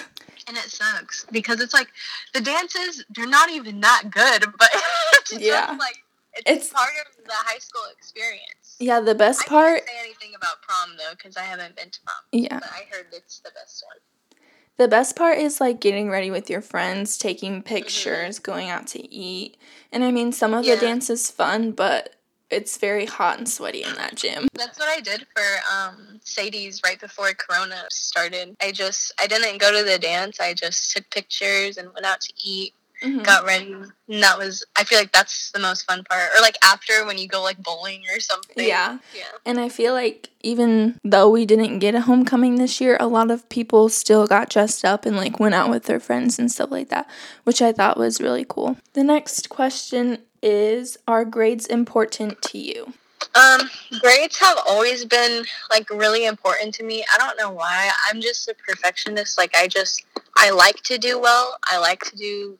And 0.46 0.56
it 0.56 0.70
sucks 0.70 1.26
because 1.32 1.60
it's 1.60 1.72
like 1.74 1.88
the 2.34 2.40
dances, 2.40 3.04
they're 3.14 3.26
not 3.26 3.50
even 3.50 3.80
that 3.80 4.04
good, 4.10 4.44
but 4.58 4.70
it's 5.14 5.32
Yeah. 5.38 5.66
just 5.66 5.80
like 5.80 5.96
it's, 6.36 6.50
It's- 6.50 6.72
part 6.72 6.90
of 7.06 7.24
the 7.24 7.32
high 7.32 7.58
school 7.58 7.82
experience. 7.96 8.76
Yeah, 8.80 9.00
the 9.00 9.14
best 9.14 9.42
I 9.44 9.48
part. 9.48 9.76
can't 9.76 9.88
say 9.88 10.04
anything 10.04 10.34
about 10.36 10.60
prom 10.62 10.96
though 10.98 11.14
because 11.16 11.36
I 11.36 11.42
haven't 11.42 11.76
been 11.76 11.90
to 11.90 12.00
prom, 12.02 12.16
Yeah. 12.32 12.58
but 12.58 12.70
I 12.72 12.86
heard 12.90 13.06
it's 13.12 13.38
the 13.38 13.50
best 13.52 13.84
one. 13.86 14.40
The 14.76 14.88
best 14.88 15.14
part 15.14 15.38
is 15.38 15.60
like 15.60 15.80
getting 15.80 16.10
ready 16.10 16.30
with 16.32 16.50
your 16.50 16.60
friends, 16.60 17.16
taking 17.16 17.52
mm-hmm. 17.54 17.62
pictures, 17.62 18.40
going 18.40 18.68
out 18.68 18.88
to 18.88 19.14
eat. 19.14 19.56
And 19.92 20.02
I 20.02 20.10
mean, 20.10 20.32
some 20.32 20.52
of 20.52 20.64
Yeah. 20.64 20.74
the 20.74 20.80
dance 20.80 21.08
is 21.08 21.30
fun, 21.30 21.70
but 21.70 22.16
it's 22.54 22.78
very 22.78 23.04
hot 23.04 23.38
and 23.38 23.48
sweaty 23.48 23.82
in 23.82 23.94
that 23.94 24.14
gym. 24.14 24.46
That's 24.54 24.78
what 24.78 24.88
I 24.88 25.00
did 25.00 25.26
for 25.34 25.42
um, 25.74 26.20
Sadie's 26.24 26.80
right 26.84 27.00
before 27.00 27.32
Corona 27.32 27.84
started. 27.90 28.54
I 28.62 28.70
just 28.70 29.12
I 29.20 29.26
didn't 29.26 29.60
go 29.60 29.76
to 29.76 29.84
the 29.84 29.98
dance. 29.98 30.38
I 30.40 30.54
just 30.54 30.92
took 30.92 31.10
pictures 31.10 31.76
and 31.76 31.92
went 31.92 32.06
out 32.06 32.20
to 32.20 32.32
eat, 32.42 32.72
Mhm. 33.02 33.24
got 33.24 33.44
ready, 33.44 33.72
and 33.72 34.22
that 34.22 34.38
was. 34.38 34.64
I 34.76 34.84
feel 34.84 34.98
like 34.98 35.12
that's 35.12 35.50
the 35.50 35.58
most 35.58 35.82
fun 35.82 36.04
part. 36.04 36.30
Or 36.36 36.40
like 36.40 36.56
after 36.62 37.04
when 37.04 37.18
you 37.18 37.26
go 37.26 37.42
like 37.42 37.62
bowling 37.62 38.02
or 38.14 38.20
something. 38.20 38.66
Yeah. 38.66 38.98
Yeah. 39.14 39.24
And 39.44 39.58
I 39.60 39.68
feel 39.68 39.92
like 39.92 40.30
even 40.42 41.00
though 41.04 41.28
we 41.28 41.44
didn't 41.46 41.78
get 41.80 41.94
a 41.94 42.02
homecoming 42.02 42.56
this 42.56 42.80
year, 42.80 42.96
a 43.00 43.06
lot 43.06 43.30
of 43.30 43.48
people 43.48 43.88
still 43.88 44.26
got 44.26 44.48
dressed 44.50 44.84
up 44.84 45.06
and 45.06 45.16
like 45.16 45.40
went 45.40 45.54
out 45.54 45.70
with 45.70 45.84
their 45.84 46.00
friends 46.00 46.38
and 46.38 46.50
stuff 46.50 46.70
like 46.70 46.88
that, 46.90 47.08
which 47.44 47.60
I 47.60 47.72
thought 47.72 47.98
was 47.98 48.20
really 48.20 48.46
cool. 48.48 48.76
The 48.92 49.04
next 49.04 49.48
question 49.48 50.18
is 50.42 50.96
Are 51.08 51.24
grades 51.24 51.66
important 51.66 52.42
to 52.42 52.58
you? 52.58 52.92
Um, 53.34 53.68
grades 54.00 54.38
have 54.38 54.58
always 54.68 55.04
been 55.04 55.44
like 55.70 55.90
really 55.90 56.24
important 56.26 56.74
to 56.74 56.84
me. 56.84 57.04
I 57.12 57.18
don't 57.18 57.36
know 57.36 57.50
why. 57.50 57.90
I'm 58.08 58.20
just 58.20 58.48
a 58.48 58.54
perfectionist. 58.54 59.36
Like 59.38 59.56
I 59.56 59.66
just 59.66 60.04
I 60.36 60.50
like 60.50 60.82
to 60.84 60.98
do 60.98 61.18
well. 61.18 61.58
I 61.64 61.78
like 61.78 62.04
to 62.04 62.16
do 62.16 62.58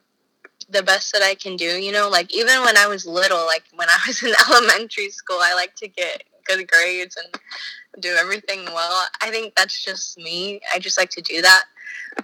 the 0.69 0.83
best 0.83 1.11
that 1.13 1.21
I 1.21 1.35
can 1.35 1.55
do, 1.55 1.65
you 1.65 1.91
know? 1.91 2.09
Like 2.09 2.33
even 2.33 2.61
when 2.61 2.77
I 2.77 2.87
was 2.87 3.05
little, 3.05 3.45
like 3.45 3.63
when 3.73 3.89
I 3.89 3.97
was 4.07 4.21
in 4.23 4.33
elementary 4.49 5.09
school, 5.09 5.37
I 5.41 5.53
like 5.53 5.75
to 5.75 5.87
get 5.87 6.23
good 6.45 6.69
grades 6.69 7.17
and 7.17 7.41
do 8.01 8.15
everything 8.15 8.65
well. 8.65 9.05
I 9.21 9.29
think 9.29 9.55
that's 9.55 9.83
just 9.83 10.17
me. 10.17 10.61
I 10.73 10.79
just 10.79 10.97
like 10.97 11.09
to 11.11 11.21
do 11.21 11.41
that. 11.41 11.63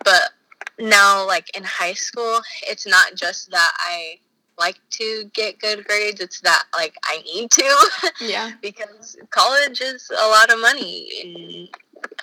But 0.03 0.31
now 0.79 1.25
like 1.25 1.55
in 1.55 1.63
high 1.63 1.93
school, 1.93 2.41
it's 2.63 2.87
not 2.87 3.15
just 3.15 3.51
that 3.51 3.71
I 3.79 4.19
like 4.57 4.79
to 4.91 5.29
get 5.33 5.59
good 5.59 5.85
grades, 5.85 6.21
it's 6.21 6.41
that 6.41 6.65
like 6.75 6.95
I 7.03 7.21
need 7.23 7.49
to 7.51 7.89
Yeah. 8.21 8.51
because 8.61 9.17
college 9.31 9.81
is 9.81 10.09
a 10.11 10.27
lot 10.27 10.51
of 10.51 10.59
money 10.59 11.07
and 11.23 11.69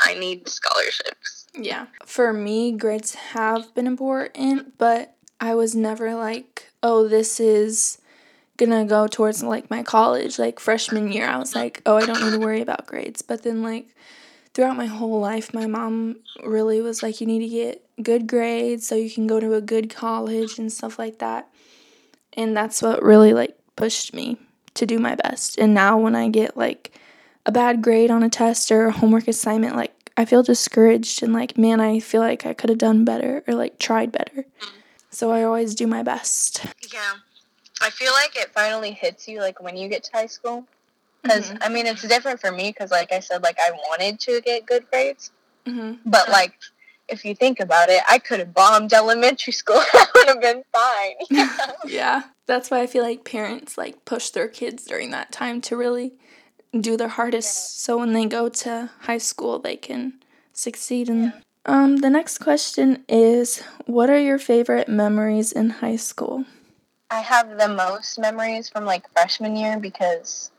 I 0.00 0.14
need 0.14 0.48
scholarships. 0.48 1.46
Yeah. 1.54 1.86
For 2.04 2.32
me, 2.32 2.72
grades 2.72 3.14
have 3.14 3.74
been 3.74 3.86
important, 3.86 4.78
but 4.78 5.14
I 5.40 5.54
was 5.54 5.74
never 5.74 6.14
like, 6.14 6.68
oh, 6.82 7.08
this 7.08 7.40
is 7.40 7.98
gonna 8.56 8.84
go 8.84 9.06
towards 9.06 9.42
like 9.42 9.70
my 9.70 9.82
college. 9.82 10.38
Like 10.38 10.58
freshman 10.58 11.12
year, 11.12 11.28
I 11.28 11.38
was 11.38 11.54
like, 11.54 11.82
oh, 11.86 11.96
I 11.96 12.06
don't 12.06 12.22
need 12.22 12.32
to 12.32 12.40
worry 12.40 12.60
about 12.60 12.86
grades. 12.86 13.22
But 13.22 13.42
then, 13.42 13.62
like, 13.62 13.88
throughout 14.54 14.76
my 14.76 14.86
whole 14.86 15.20
life, 15.20 15.54
my 15.54 15.66
mom 15.66 16.16
really 16.44 16.80
was 16.80 17.02
like, 17.02 17.20
you 17.20 17.26
need 17.26 17.40
to 17.40 17.48
get 17.48 17.84
good 18.02 18.26
grades 18.26 18.86
so 18.86 18.94
you 18.94 19.10
can 19.10 19.26
go 19.26 19.40
to 19.40 19.54
a 19.54 19.60
good 19.60 19.94
college 19.94 20.58
and 20.58 20.72
stuff 20.72 20.98
like 20.98 21.18
that. 21.18 21.48
And 22.34 22.56
that's 22.56 22.82
what 22.82 23.02
really 23.02 23.32
like 23.32 23.56
pushed 23.76 24.14
me 24.14 24.38
to 24.74 24.86
do 24.86 24.98
my 24.98 25.14
best. 25.14 25.58
And 25.58 25.74
now 25.74 25.98
when 25.98 26.14
I 26.14 26.28
get 26.28 26.56
like 26.56 26.92
a 27.46 27.52
bad 27.52 27.82
grade 27.82 28.10
on 28.10 28.22
a 28.22 28.28
test 28.28 28.70
or 28.70 28.86
a 28.86 28.92
homework 28.92 29.28
assignment, 29.28 29.76
like 29.76 29.92
I 30.16 30.24
feel 30.24 30.42
discouraged 30.42 31.22
and 31.22 31.32
like, 31.32 31.56
man, 31.56 31.80
I 31.80 32.00
feel 32.00 32.20
like 32.20 32.44
I 32.44 32.54
could 32.54 32.70
have 32.70 32.78
done 32.78 33.04
better 33.04 33.44
or 33.46 33.54
like 33.54 33.78
tried 33.78 34.12
better. 34.12 34.44
So 35.10 35.30
I 35.30 35.42
always 35.42 35.74
do 35.74 35.86
my 35.86 36.02
best. 36.02 36.64
Yeah. 36.92 37.14
I 37.80 37.90
feel 37.90 38.12
like 38.12 38.36
it 38.36 38.50
finally 38.52 38.90
hits 38.90 39.28
you 39.28 39.40
like 39.40 39.62
when 39.62 39.76
you 39.76 39.88
get 39.88 40.04
to 40.04 40.10
high 40.12 40.26
school. 40.26 40.64
Because, 41.22 41.52
I 41.60 41.68
mean, 41.68 41.86
it's 41.86 42.06
different 42.06 42.40
for 42.40 42.52
me 42.52 42.70
because, 42.70 42.90
like 42.90 43.12
I 43.12 43.20
said, 43.20 43.42
like 43.42 43.58
I 43.60 43.72
wanted 43.72 44.20
to 44.20 44.40
get 44.40 44.66
good 44.66 44.88
grades. 44.90 45.32
hmm 45.66 45.94
But, 46.06 46.28
like, 46.28 46.54
if 47.08 47.24
you 47.24 47.34
think 47.34 47.60
about 47.60 47.88
it, 47.88 48.02
I 48.08 48.18
could 48.18 48.38
have 48.38 48.54
bombed 48.54 48.92
elementary 48.92 49.52
school. 49.62 49.80
I 49.80 50.06
would 50.14 50.28
have 50.28 50.40
been 50.40 50.62
fine. 50.72 51.66
yeah. 51.86 52.22
That's 52.46 52.70
why 52.70 52.80
I 52.80 52.86
feel 52.86 53.02
like 53.02 53.24
parents 53.24 53.76
like 53.76 54.04
push 54.04 54.30
their 54.30 54.48
kids 54.48 54.84
during 54.84 55.10
that 55.10 55.32
time 55.32 55.60
to 55.62 55.76
really 55.76 56.12
do 56.78 56.96
their 56.96 57.08
hardest 57.08 57.80
so 57.82 57.98
when 57.98 58.12
they 58.12 58.26
go 58.26 58.48
to 58.48 58.90
high 59.00 59.18
school 59.18 59.58
they 59.58 59.76
can 59.76 60.12
succeed 60.52 61.08
and 61.08 61.32
um 61.68 61.98
the 61.98 62.10
next 62.10 62.38
question 62.38 63.04
is 63.08 63.62
what 63.86 64.10
are 64.10 64.18
your 64.18 64.38
favorite 64.38 64.88
memories 64.88 65.52
in 65.52 65.70
high 65.70 65.96
school? 65.96 66.44
I 67.10 67.20
have 67.20 67.58
the 67.58 67.68
most 67.68 68.18
memories 68.18 68.68
from 68.68 68.84
like 68.84 69.10
freshman 69.12 69.54
year 69.56 69.78
because 69.78 70.50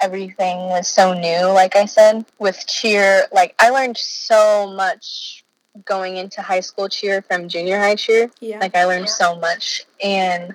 everything 0.00 0.58
was 0.68 0.88
so 0.88 1.12
new, 1.12 1.46
like 1.52 1.76
I 1.76 1.86
said. 1.86 2.24
With 2.38 2.64
cheer, 2.66 3.26
like 3.32 3.54
I 3.58 3.70
learned 3.70 3.96
so 3.96 4.72
much 4.74 5.44
going 5.84 6.16
into 6.16 6.40
high 6.40 6.60
school 6.60 6.88
cheer 6.88 7.22
from 7.22 7.48
junior 7.48 7.78
high 7.78 7.96
cheer. 7.96 8.30
Yeah. 8.40 8.60
Like 8.60 8.74
I 8.74 8.84
learned 8.84 9.08
so 9.08 9.36
much. 9.36 9.84
And 10.02 10.54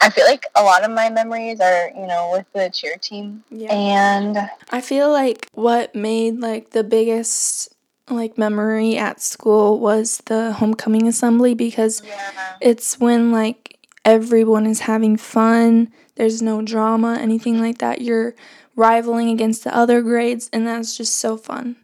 I 0.00 0.10
feel 0.10 0.26
like 0.26 0.46
a 0.54 0.62
lot 0.62 0.84
of 0.84 0.90
my 0.90 1.10
memories 1.10 1.60
are, 1.60 1.90
you 1.96 2.06
know, 2.06 2.30
with 2.32 2.46
the 2.52 2.70
cheer 2.72 2.96
team. 2.96 3.44
yeah. 3.50 3.72
And 3.72 4.50
I 4.70 4.80
feel 4.80 5.10
like 5.12 5.48
what 5.54 5.94
made 5.94 6.40
like 6.40 6.70
the 6.70 6.84
biggest 6.84 7.74
like 8.16 8.38
memory 8.38 8.96
at 8.96 9.20
school 9.20 9.78
was 9.78 10.18
the 10.26 10.52
homecoming 10.52 11.06
assembly 11.08 11.54
because 11.54 12.02
yeah, 12.04 12.56
it's 12.60 12.98
when 12.98 13.32
like 13.32 13.78
everyone 14.04 14.66
is 14.66 14.80
having 14.80 15.16
fun, 15.16 15.92
there's 16.16 16.42
no 16.42 16.62
drama, 16.62 17.18
anything 17.20 17.60
like 17.60 17.78
that. 17.78 18.00
You're 18.00 18.34
rivaling 18.76 19.28
against 19.28 19.64
the 19.64 19.76
other 19.76 20.02
grades 20.02 20.48
and 20.52 20.66
that's 20.66 20.96
just 20.96 21.16
so 21.16 21.36
fun. 21.36 21.76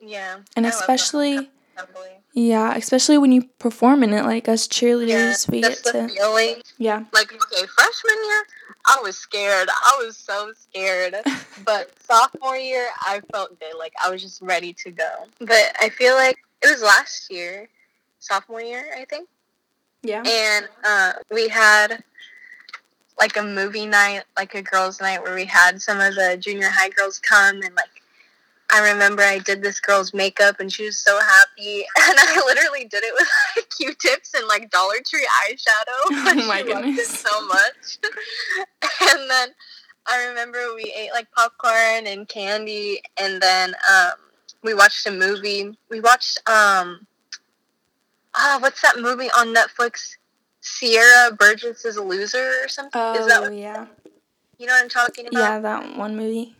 yeah. 0.00 0.38
And 0.56 0.66
I 0.66 0.70
especially 0.70 1.50
yeah, 2.32 2.76
especially 2.76 3.18
when 3.18 3.32
you 3.32 3.42
perform 3.58 4.04
in 4.04 4.12
it 4.12 4.24
like 4.24 4.48
us 4.48 4.68
cheerleaders, 4.68 5.50
we 5.50 5.62
get 5.62 5.82
to 5.84 6.08
feeling. 6.08 6.62
yeah. 6.78 7.04
like 7.12 7.32
okay 7.32 7.66
freshman 7.66 8.24
year 8.24 8.42
i 8.86 8.98
was 9.02 9.16
scared. 9.16 9.68
I 9.68 10.02
was 10.04 10.16
so 10.16 10.52
scared. 10.54 11.14
But 11.64 11.92
sophomore 12.00 12.56
year 12.56 12.88
i 13.02 13.20
felt 13.32 13.58
good. 13.60 13.74
Like 13.78 13.92
i 14.04 14.10
was 14.10 14.22
just 14.22 14.40
ready 14.40 14.72
to 14.74 14.90
go. 14.90 15.10
But 15.38 15.74
i 15.80 15.88
feel 15.90 16.14
like 16.14 16.38
it 16.62 16.70
was 16.70 16.82
last 16.82 17.30
year 17.30 17.68
sophomore 18.18 18.62
year 18.62 18.84
i 18.96 19.04
think. 19.04 19.28
Yeah. 20.02 20.22
and 20.24 20.68
uh, 20.82 21.12
we 21.30 21.48
had 21.48 22.02
like 23.18 23.36
a 23.36 23.42
movie 23.42 23.84
night 23.86 24.22
like 24.38 24.54
a 24.54 24.62
girls 24.62 24.98
night 25.00 25.22
where 25.22 25.34
we 25.34 25.44
had 25.44 25.80
some 25.82 26.00
of 26.00 26.14
the 26.14 26.38
junior 26.40 26.70
high 26.70 26.88
girls 26.88 27.18
come 27.18 27.56
and 27.56 27.74
like 27.74 27.89
I 28.72 28.92
remember 28.92 29.22
I 29.22 29.38
did 29.38 29.62
this 29.62 29.80
girl's 29.80 30.14
makeup 30.14 30.60
and 30.60 30.72
she 30.72 30.84
was 30.84 30.98
so 30.98 31.18
happy 31.18 31.80
and 32.00 32.18
I 32.18 32.42
literally 32.46 32.84
did 32.84 33.02
it 33.02 33.12
with 33.14 33.28
like 33.56 33.70
Q-tips 33.70 34.34
and 34.34 34.46
like 34.46 34.70
Dollar 34.70 34.96
Tree 35.04 35.26
eyeshadow. 35.44 35.66
Oh 36.12 36.46
my 36.46 36.62
she 36.62 36.72
loved 36.72 36.86
it 36.86 37.06
so 37.06 37.46
much. 37.46 37.98
and 39.02 39.30
then 39.30 39.48
I 40.06 40.26
remember 40.28 40.58
we 40.74 40.92
ate 40.96 41.12
like 41.12 41.30
popcorn 41.32 42.06
and 42.06 42.28
candy 42.28 43.02
and 43.18 43.40
then 43.40 43.74
um, 43.90 44.12
we 44.62 44.74
watched 44.74 45.06
a 45.06 45.10
movie. 45.10 45.76
We 45.88 46.00
watched 46.00 46.38
um 46.48 47.06
ah 48.34 48.58
what's 48.60 48.82
that 48.82 48.98
movie 48.98 49.30
on 49.30 49.54
Netflix? 49.54 50.16
Sierra 50.60 51.32
Burgess 51.32 51.84
is 51.84 51.96
a 51.96 52.02
loser 52.02 52.52
or 52.62 52.68
something. 52.68 52.92
Oh 52.94 53.14
is 53.14 53.26
that 53.26 53.54
yeah. 53.54 53.86
you 54.58 54.66
know 54.66 54.74
what 54.74 54.82
I'm 54.82 54.88
talking 54.88 55.26
about? 55.26 55.40
Yeah, 55.40 55.58
that 55.60 55.96
one 55.96 56.16
movie. 56.16 56.54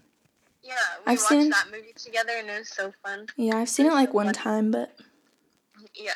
Yeah, 0.70 0.76
we 1.04 1.12
I've 1.12 1.18
watched 1.18 1.28
seen- 1.28 1.50
that 1.50 1.66
movie 1.72 1.92
together 1.96 2.32
and 2.38 2.48
it 2.48 2.58
was 2.60 2.68
so 2.68 2.92
fun. 3.04 3.26
Yeah, 3.36 3.56
I've 3.56 3.68
seen 3.68 3.86
it 3.86 3.92
like 3.92 4.14
one 4.14 4.32
time, 4.32 4.70
but 4.70 4.96
Yeah, 5.94 6.12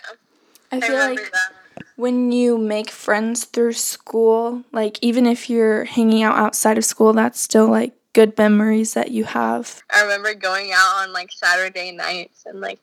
I 0.71 0.77
I, 0.77 0.81
feel 0.81 0.95
like 0.97 1.33
that. 1.33 1.53
when 1.97 2.31
you 2.31 2.57
make 2.57 2.91
friends 2.91 3.45
through 3.47 3.73
school, 3.73 4.63
like 4.71 4.99
even 5.03 5.27
if 5.27 5.51
you're 5.51 5.85
hanging 5.85 6.23
out 6.23 6.37
outside 6.37 6.79
of 6.79 6.85
school, 6.85 7.13
that's 7.13 7.41
still 7.41 7.67
like 7.67 7.95
good 8.13 8.39
memories 8.39 8.95
that 8.95 9.11
you 9.11 9.25
have. 9.25 9.83
I 9.93 10.03
remember 10.03 10.35
going 10.35 10.71
out 10.73 11.03
on 11.03 11.13
like 11.13 11.33
Saturday 11.33 11.91
nights 11.91 12.45
and 12.47 12.61
like 12.61 12.79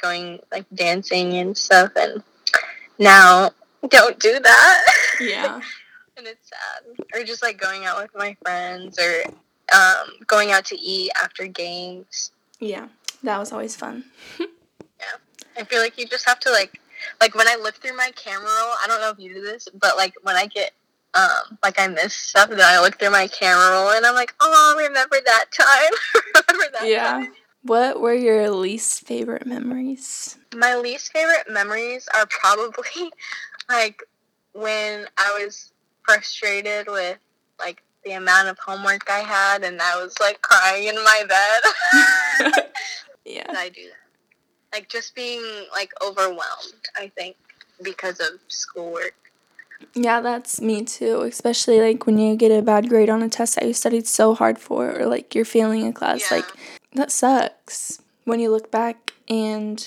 going 0.00 0.38
like 0.52 0.66
dancing 0.72 1.34
and 1.34 1.56
stuff, 1.58 1.90
and 1.96 2.22
now 3.00 3.50
don't 3.88 4.20
do 4.20 4.38
that. 4.38 4.84
Yeah. 5.20 5.60
and 6.16 6.26
it's 6.28 6.48
sad. 6.48 7.06
Or 7.12 7.24
just 7.24 7.42
like 7.42 7.58
going 7.58 7.86
out 7.86 8.00
with 8.00 8.14
my 8.14 8.36
friends 8.44 8.98
or 9.00 9.24
um, 9.74 10.10
going 10.26 10.50
out 10.50 10.64
to 10.66 10.78
eat 10.78 11.10
after 11.22 11.46
games. 11.46 12.32
Yeah. 12.60 12.88
That 13.22 13.38
was 13.38 13.52
always 13.52 13.76
fun. 13.76 14.04
Yeah, 15.00 15.16
I 15.56 15.64
feel 15.64 15.80
like 15.80 15.96
you 15.96 16.06
just 16.06 16.26
have 16.26 16.40
to 16.40 16.50
like 16.50 16.80
like 17.20 17.36
when 17.36 17.46
I 17.46 17.54
look 17.54 17.76
through 17.76 17.96
my 17.96 18.10
camera 18.16 18.44
roll, 18.46 18.72
I 18.82 18.86
don't 18.88 19.00
know 19.00 19.10
if 19.10 19.18
you 19.20 19.32
do 19.34 19.40
this, 19.42 19.68
but 19.72 19.96
like 19.96 20.14
when 20.22 20.34
I 20.34 20.46
get 20.46 20.72
um 21.14 21.56
like 21.62 21.78
I 21.78 21.86
miss 21.86 22.14
stuff 22.14 22.50
then 22.50 22.60
I 22.60 22.80
look 22.80 22.98
through 22.98 23.10
my 23.10 23.28
camera 23.28 23.70
roll 23.70 23.90
and 23.90 24.04
I'm 24.04 24.16
like, 24.16 24.34
Oh, 24.40 24.74
remember 24.76 25.16
that 25.24 25.44
time. 25.52 26.22
remember 26.34 26.72
that 26.72 26.88
Yeah. 26.88 27.12
time. 27.20 27.32
What 27.62 28.00
were 28.00 28.14
your 28.14 28.50
least 28.50 29.06
favorite 29.06 29.46
memories? 29.46 30.36
My 30.54 30.74
least 30.76 31.12
favorite 31.12 31.48
memories 31.48 32.08
are 32.16 32.26
probably 32.26 33.12
like 33.68 34.02
when 34.52 35.06
I 35.16 35.44
was 35.44 35.72
frustrated 36.04 36.88
with 36.88 37.18
like 37.60 37.82
the 38.08 38.14
amount 38.14 38.48
of 38.48 38.58
homework 38.58 39.08
I 39.10 39.18
had 39.18 39.62
and 39.62 39.80
I 39.82 40.02
was 40.02 40.14
like 40.18 40.40
crying 40.40 40.88
in 40.88 40.96
my 40.96 41.24
bed. 41.28 42.64
Yeah. 43.28 43.44
I 43.50 43.68
do 43.68 43.82
that. 43.82 44.76
Like 44.76 44.88
just 44.88 45.14
being 45.14 45.42
like 45.70 45.92
overwhelmed, 46.02 46.88
I 46.96 47.08
think, 47.08 47.36
because 47.82 48.20
of 48.20 48.40
schoolwork. 48.48 49.14
Yeah, 49.94 50.22
that's 50.22 50.62
me 50.62 50.82
too. 50.82 51.20
Especially 51.22 51.78
like 51.80 52.06
when 52.06 52.16
you 52.18 52.36
get 52.36 52.50
a 52.50 52.62
bad 52.62 52.88
grade 52.88 53.10
on 53.10 53.22
a 53.22 53.28
test 53.28 53.56
that 53.56 53.66
you 53.66 53.74
studied 53.74 54.06
so 54.06 54.34
hard 54.34 54.58
for, 54.58 54.98
or 54.98 55.04
like 55.04 55.34
you're 55.34 55.44
failing 55.44 55.86
a 55.86 55.92
class. 55.92 56.30
Yeah. 56.30 56.38
Like, 56.38 56.46
that 56.94 57.12
sucks. 57.12 58.00
When 58.24 58.40
you 58.40 58.50
look 58.50 58.70
back 58.70 59.12
and 59.28 59.86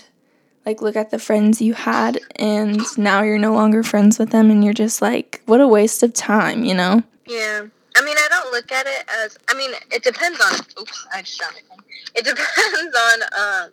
like 0.64 0.82
look 0.82 0.96
at 0.96 1.10
the 1.10 1.18
friends 1.18 1.62
you 1.62 1.74
had, 1.74 2.20
and 2.36 2.82
now 2.96 3.24
you're 3.24 3.40
no 3.40 3.54
longer 3.54 3.82
friends 3.82 4.20
with 4.20 4.30
them, 4.30 4.52
and 4.52 4.64
you're 4.64 4.74
just 4.74 5.02
like, 5.02 5.42
what 5.48 5.62
a 5.62 5.68
waste 5.68 6.04
of 6.04 6.14
time, 6.14 6.64
you 6.64 6.76
know? 6.76 7.02
Yeah. 7.26 7.66
I 7.96 8.04
mean, 8.04 8.16
I 8.18 8.28
don't 8.30 8.52
look 8.52 8.72
at 8.72 8.88
it 8.88 9.04
as. 9.10 9.38
I 9.48 9.54
mean, 9.54 9.72
it 9.92 10.04
depends 10.04 10.40
on. 10.40 10.54
Oops, 10.82 11.08
I 11.14 11.22
just 11.22 11.40
dropped 11.40 11.56
my 11.56 11.76
phone. 11.76 11.86
It 12.16 12.26
depends 12.26 12.96
on 12.96 13.22
um, 13.40 13.72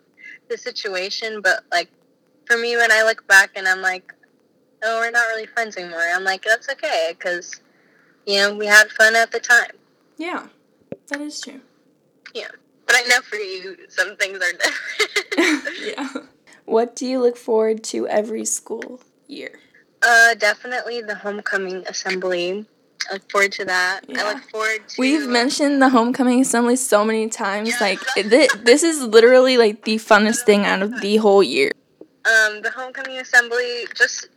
the 0.49 0.57
situation, 0.57 1.41
but 1.41 1.63
like 1.71 1.89
for 2.45 2.57
me, 2.57 2.75
when 2.75 2.91
I 2.91 3.03
look 3.03 3.25
back 3.27 3.51
and 3.55 3.67
I'm 3.67 3.81
like, 3.81 4.13
oh, 4.83 4.99
we're 4.99 5.11
not 5.11 5.27
really 5.27 5.45
friends 5.45 5.77
anymore. 5.77 6.03
I'm 6.13 6.23
like, 6.23 6.43
that's 6.43 6.69
okay 6.69 7.15
because 7.17 7.61
you 8.25 8.39
know 8.39 8.55
we 8.55 8.65
had 8.65 8.89
fun 8.91 9.15
at 9.15 9.31
the 9.31 9.39
time. 9.39 9.71
Yeah, 10.17 10.47
that 11.07 11.21
is 11.21 11.39
true. 11.39 11.61
Yeah, 12.33 12.49
but 12.85 12.95
I 12.95 13.01
know 13.03 13.21
for 13.21 13.37
you, 13.37 13.77
some 13.87 14.15
things 14.17 14.37
are 14.37 14.53
different. 15.37 15.77
yeah. 15.97 16.09
What 16.65 16.95
do 16.95 17.07
you 17.07 17.19
look 17.19 17.37
forward 17.37 17.83
to 17.85 18.07
every 18.07 18.45
school 18.45 19.01
year? 19.27 19.59
uh, 20.01 20.33
definitely 20.35 21.01
the 21.01 21.15
homecoming 21.15 21.83
assembly. 21.87 22.65
I 23.09 23.13
look 23.13 23.31
forward 23.31 23.51
to 23.53 23.65
that. 23.65 24.01
Yeah. 24.07 24.23
I 24.23 24.33
look 24.33 24.43
forward 24.49 24.87
to. 24.89 24.95
We've 24.99 25.27
mentioned 25.27 25.81
the 25.81 25.89
homecoming 25.89 26.41
assembly 26.41 26.75
so 26.75 27.05
many 27.05 27.29
times. 27.29 27.69
Yeah. 27.69 27.77
Like, 27.81 27.99
th- 28.15 28.51
this 28.63 28.83
is 28.83 29.01
literally 29.03 29.57
like 29.57 29.83
the 29.83 29.95
funnest 29.95 30.43
thing 30.45 30.65
out 30.65 30.81
of 30.81 30.99
the 31.01 31.17
whole 31.17 31.41
year. 31.43 31.71
um, 32.25 32.61
the 32.61 32.69
homecoming 32.71 33.17
assembly, 33.17 33.87
just 33.95 34.27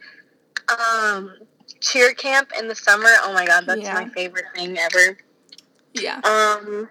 um, 0.69 1.35
cheer 1.81 2.15
camp 2.15 2.53
in 2.59 2.69
the 2.69 2.75
summer. 2.75 3.09
Oh 3.25 3.33
my 3.35 3.45
god, 3.47 3.67
that's 3.67 3.81
Yeah. 3.83 3.95
my 3.95 4.09
favorite 4.11 4.47
thing 4.55 4.79
ever. 4.79 5.19
Yeah. 5.95 6.17
Um, 6.25 6.89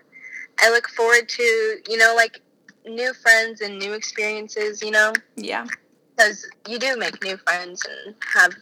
I 0.60 0.70
look 0.70 0.88
forward 0.90 1.28
to 1.30 1.44
you 1.90 1.98
know 1.98 2.14
like 2.16 2.42
new 2.86 3.14
friends 3.14 3.62
and 3.62 3.80
new 3.80 3.94
experiences. 3.94 4.84
You 4.84 4.92
know, 4.92 5.14
Yeah. 5.36 5.66
because 6.16 6.46
you 6.68 6.78
do 6.78 6.98
make 6.98 7.24
new 7.24 7.38
friends 7.38 7.82
and 7.90 8.16
have 8.36 8.54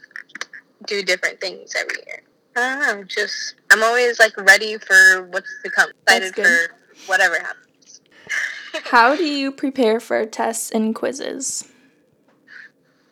do 0.86 1.01
different 1.04 1.42
things 1.42 1.74
every 1.75 1.98
year. 2.08 2.22
I 2.60 2.75
don't 2.86 2.98
know, 2.98 3.04
just 3.04 3.56
I'm 3.72 3.84
always 3.84 4.19
like 4.19 4.36
ready 4.38 4.78
for 4.78 5.28
what's 5.32 5.50
to 5.63 5.69
come. 5.69 5.89
Excited 6.08 6.36
for 6.36 6.76
whatever 7.08 7.36
happens. 7.36 8.02
How 8.86 9.15
do 9.15 9.24
you 9.24 9.52
prepare 9.52 10.00
for 10.00 10.26
tests 10.26 10.72
and 10.72 10.93
quizzes? 10.93 11.63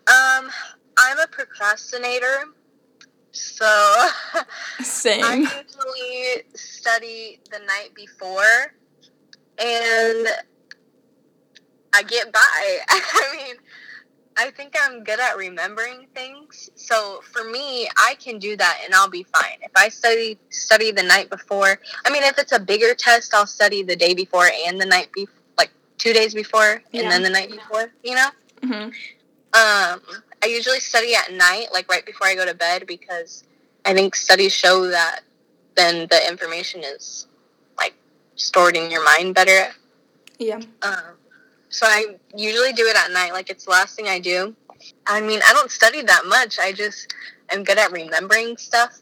Um, 0.08 0.50
I'm 0.98 1.20
a 1.20 1.28
procrastinator, 1.30 2.46
so 3.32 3.66
I 3.66 4.46
Same. 4.84 5.42
usually 5.42 6.44
study 6.56 7.40
the 7.52 7.60
night 7.60 7.90
before, 7.94 8.74
and 9.60 10.28
I 11.94 12.04
get 12.04 12.32
by. 12.32 12.40
I 12.90 13.36
mean, 13.36 13.56
I 14.38 14.52
think 14.52 14.76
I'm 14.80 15.04
good 15.04 15.20
at 15.20 15.36
remembering 15.36 16.06
things, 16.14 16.70
so 16.76 17.22
for 17.34 17.44
me, 17.44 17.90
I 17.98 18.16
can 18.20 18.38
do 18.38 18.56
that, 18.56 18.82
and 18.86 18.94
I'll 18.94 19.10
be 19.10 19.24
fine. 19.24 19.58
If 19.62 19.72
I 19.76 19.90
study 19.90 20.38
study 20.50 20.92
the 20.92 21.04
night 21.04 21.30
before, 21.30 21.80
I 22.06 22.12
mean, 22.12 22.24
if 22.24 22.38
it's 22.38 22.52
a 22.52 22.60
bigger 22.60 22.94
test, 22.94 23.34
I'll 23.34 23.48
study 23.48 23.82
the 23.82 23.96
day 23.96 24.14
before 24.14 24.50
and 24.68 24.80
the 24.80 24.86
night 24.86 25.12
before, 25.12 25.34
like 25.58 25.72
two 25.98 26.14
days 26.14 26.36
before, 26.36 26.84
and 26.94 27.12
then 27.12 27.24
the 27.24 27.30
night 27.32 27.50
before. 27.50 27.92
You 28.04 28.16
know. 28.16 28.30
hmm 28.64 28.74
Um, 29.54 30.02
I 30.44 30.46
usually 30.46 30.80
study 30.80 31.16
at 31.16 31.34
night, 31.34 31.70
like 31.74 31.90
right 31.90 32.06
before 32.06 32.28
I 32.28 32.36
go 32.36 32.46
to 32.46 32.54
bed, 32.54 32.86
because 32.86 33.44
I 33.86 33.94
think 33.94 34.16
studies 34.16 34.54
show 34.54 34.88
that 34.88 35.22
then 35.76 36.08
the 36.10 36.28
information 36.28 36.84
is 36.84 37.28
like 37.80 37.96
stored 38.36 38.76
in 38.76 38.92
your 38.92 39.04
mind 39.04 39.34
better. 39.34 39.74
Yeah. 40.38 40.62
Um, 40.84 41.18
so 41.70 41.86
I 41.86 42.16
usually 42.36 42.74
do 42.74 42.86
it 42.86 42.96
at 42.96 43.12
night, 43.12 43.34
like 43.34 43.50
it's 43.50 43.66
the 43.66 43.72
last 43.72 43.96
thing 43.96 44.08
I 44.08 44.20
do. 44.20 44.56
I 45.06 45.22
mean, 45.22 45.40
I 45.48 45.54
don't 45.54 45.72
study 45.72 46.02
that 46.02 46.24
much. 46.28 46.60
I 46.60 46.72
just 46.72 47.14
am 47.50 47.64
good 47.64 47.78
at 47.78 47.92
remembering 47.92 48.58
stuff. 48.58 49.00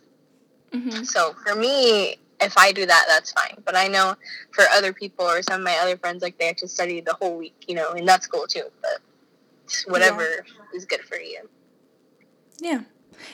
hmm 0.71 1.03
So 1.03 1.33
for 1.45 1.55
me, 1.55 2.17
if 2.41 2.57
I 2.57 2.71
do 2.71 2.85
that, 2.85 3.05
that's 3.07 3.31
fine. 3.31 3.61
But 3.65 3.75
I 3.75 3.87
know 3.87 4.15
for 4.51 4.65
other 4.73 4.93
people 4.93 5.25
or 5.25 5.41
some 5.41 5.61
of 5.61 5.65
my 5.65 5.77
other 5.81 5.97
friends, 5.97 6.21
like 6.21 6.37
they 6.37 6.47
have 6.47 6.55
to 6.57 6.67
study 6.67 7.01
the 7.01 7.13
whole 7.13 7.37
week, 7.37 7.55
you 7.67 7.75
know, 7.75 7.91
and 7.91 8.07
that's 8.07 8.27
cool 8.27 8.47
too. 8.47 8.65
But 8.81 8.99
whatever 9.87 10.45
is 10.73 10.85
good 10.85 11.01
for 11.01 11.17
you. 11.17 11.49
Yeah. 12.59 12.81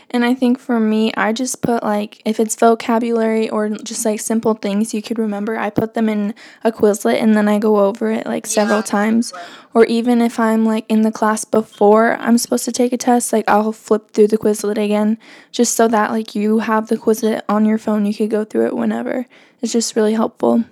And 0.10 0.26
I 0.26 0.34
think 0.34 0.60
for 0.60 0.80
me, 0.80 1.12
I 1.16 1.34
just 1.34 1.62
put 1.62 1.84
like, 1.84 2.22
if 2.26 2.40
it's 2.40 2.56
vocabulary 2.56 3.50
or 3.50 3.70
just 3.70 4.06
like 4.06 4.20
simple 4.20 4.54
things 4.54 4.94
you 4.94 5.02
could 5.02 5.18
remember, 5.18 5.58
I 5.58 5.70
put 5.70 5.94
them 5.94 6.10
in 6.10 6.34
a 6.64 6.72
Quizlet 6.72 7.22
and 7.22 7.36
then 7.36 7.48
I 7.48 7.60
go 7.60 7.80
over 7.80 8.12
it 8.12 8.26
like 8.26 8.46
several 8.46 8.80
Yeah. 8.80 8.84
times. 8.84 9.34
Or 9.74 9.86
even 9.86 10.22
if 10.22 10.40
I'm 10.40 10.66
like 10.66 10.86
in 10.90 11.02
the 11.02 11.12
class 11.12 11.46
before 11.46 12.18
I'm 12.20 12.38
supposed 12.38 12.66
to 12.66 12.72
take 12.72 12.94
a 12.94 12.98
test, 12.98 13.32
like 13.32 13.46
I'll 13.48 13.72
flip 13.72 14.12
through 14.12 14.28
the 14.28 14.38
Quizlet 14.38 14.78
again 14.78 15.18
just 15.52 15.76
so 15.76 15.88
that 15.88 16.12
like 16.12 16.36
you 16.36 16.60
have 16.60 16.88
the 16.88 16.98
Quizlet 16.98 17.42
on 17.48 17.66
your 17.66 17.78
phone. 17.78 18.06
You 18.06 18.14
could 18.14 18.30
go 18.30 18.44
through 18.44 18.68
it 18.68 18.76
whenever. 18.76 19.26
It's 19.62 19.72
just 19.74 19.96
really 19.96 20.14
helpful. 20.14 20.66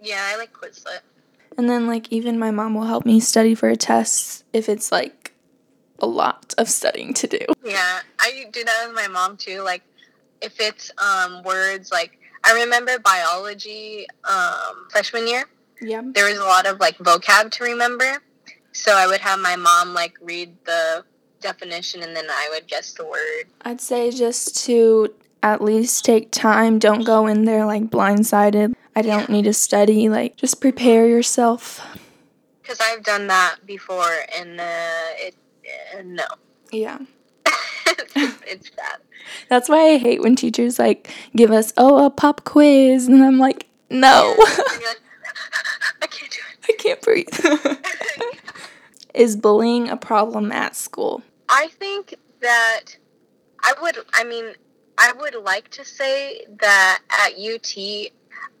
Yeah, 0.00 0.30
I 0.32 0.36
like 0.36 0.52
Quizlet. 0.52 1.00
And 1.58 1.68
then 1.68 1.86
like 1.86 2.10
even 2.10 2.38
my 2.38 2.50
mom 2.50 2.74
will 2.74 2.86
help 2.86 3.04
me 3.04 3.20
study 3.20 3.54
for 3.54 3.68
a 3.68 3.76
test 3.76 4.44
if 4.52 4.68
it's 4.68 4.90
like 4.90 5.21
a 6.02 6.06
lot 6.06 6.52
of 6.58 6.68
studying 6.68 7.14
to 7.14 7.26
do. 7.26 7.38
Yeah, 7.64 8.00
I 8.20 8.44
do 8.52 8.64
that 8.64 8.84
with 8.86 8.94
my 8.94 9.08
mom 9.08 9.36
too. 9.36 9.62
Like, 9.62 9.82
if 10.40 10.60
it's 10.60 10.90
um, 10.98 11.42
words 11.44 11.90
like 11.92 12.18
I 12.44 12.52
remember 12.52 12.98
biology 12.98 14.06
um, 14.28 14.88
freshman 14.90 15.28
year, 15.28 15.44
Yeah. 15.80 16.02
there 16.04 16.28
was 16.28 16.38
a 16.38 16.44
lot 16.44 16.66
of 16.66 16.80
like 16.80 16.98
vocab 16.98 17.50
to 17.52 17.64
remember. 17.64 18.18
So 18.72 18.92
I 18.96 19.06
would 19.06 19.20
have 19.20 19.38
my 19.38 19.54
mom 19.56 19.94
like 19.94 20.14
read 20.20 20.54
the 20.64 21.04
definition 21.40 22.02
and 22.02 22.16
then 22.16 22.24
I 22.28 22.48
would 22.52 22.66
guess 22.66 22.92
the 22.94 23.04
word. 23.04 23.44
I'd 23.62 23.80
say 23.80 24.10
just 24.10 24.56
to 24.66 25.14
at 25.42 25.62
least 25.62 26.04
take 26.04 26.30
time. 26.32 26.78
Don't 26.78 27.04
go 27.04 27.26
in 27.26 27.44
there 27.44 27.64
like 27.64 27.84
blindsided. 27.84 28.74
I 28.96 29.02
don't 29.02 29.28
need 29.30 29.44
to 29.44 29.52
study. 29.54 30.08
Like, 30.08 30.36
just 30.36 30.60
prepare 30.60 31.06
yourself. 31.06 31.80
Because 32.60 32.78
I've 32.80 33.02
done 33.02 33.26
that 33.28 33.56
before 33.66 34.12
and 34.36 34.60
uh, 34.60 34.64
it 35.16 35.34
no, 36.04 36.24
Yeah. 36.70 36.98
it's 38.16 38.70
bad. 38.70 38.98
That's 39.48 39.68
why 39.68 39.92
I 39.92 39.98
hate 39.98 40.22
when 40.22 40.36
teachers 40.36 40.78
like 40.78 41.10
give 41.36 41.50
us, 41.50 41.72
oh, 41.76 42.04
a 42.06 42.10
pop 42.10 42.44
quiz. 42.44 43.06
And 43.08 43.22
I'm 43.22 43.38
like, 43.38 43.66
no, 43.90 44.34
like, 44.38 44.98
I 46.02 46.06
can't 46.06 46.30
do 46.30 46.38
it. 46.50 46.68
I 46.68 46.72
can't 46.78 47.00
breathe. 47.02 47.28
Is 49.14 49.36
bullying 49.36 49.88
a 49.90 49.96
problem 49.96 50.50
at 50.52 50.74
school? 50.74 51.22
I 51.48 51.68
think 51.68 52.14
that 52.40 52.96
I 53.62 53.74
would, 53.82 53.98
I 54.14 54.24
mean, 54.24 54.54
I 54.98 55.12
would 55.12 55.34
like 55.34 55.68
to 55.70 55.84
say 55.84 56.46
that 56.60 57.00
at 57.10 57.32
UT, 57.32 57.76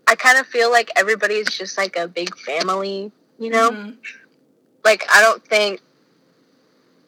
I 0.06 0.14
kind 0.14 0.38
of 0.38 0.46
feel 0.46 0.70
like 0.70 0.90
everybody's 0.96 1.48
just 1.48 1.78
like 1.78 1.96
a 1.96 2.06
big 2.06 2.36
family, 2.36 3.10
you 3.38 3.50
know? 3.50 3.70
Mhm. 3.70 3.96
Like, 4.84 5.04
I 5.12 5.22
don't 5.22 5.44
think 5.46 5.80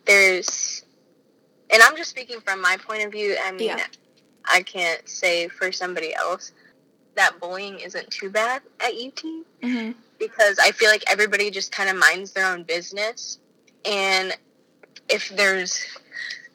there's, 0.06 0.84
and 1.70 1.82
I'm 1.82 1.96
just 1.96 2.10
speaking 2.10 2.40
from 2.40 2.60
my 2.60 2.76
point 2.76 3.04
of 3.04 3.12
view. 3.12 3.36
I 3.42 3.52
mean, 3.52 3.68
Yeah. 3.68 3.86
I 4.44 4.62
can't 4.62 5.08
say 5.08 5.48
for 5.48 5.72
somebody 5.72 6.14
else 6.14 6.52
that 7.14 7.38
bullying 7.40 7.78
isn't 7.80 8.10
too 8.10 8.28
bad 8.28 8.60
at 8.80 8.92
UT 8.94 9.22
Mhm. 9.62 9.94
because 10.18 10.58
I 10.58 10.72
feel 10.72 10.90
like 10.90 11.04
everybody 11.10 11.50
just 11.50 11.72
kind 11.72 11.88
of 11.88 11.96
minds 11.96 12.32
their 12.32 12.46
own 12.46 12.62
business. 12.64 13.38
and 13.86 14.34
if 15.10 15.28
there's 15.28 15.84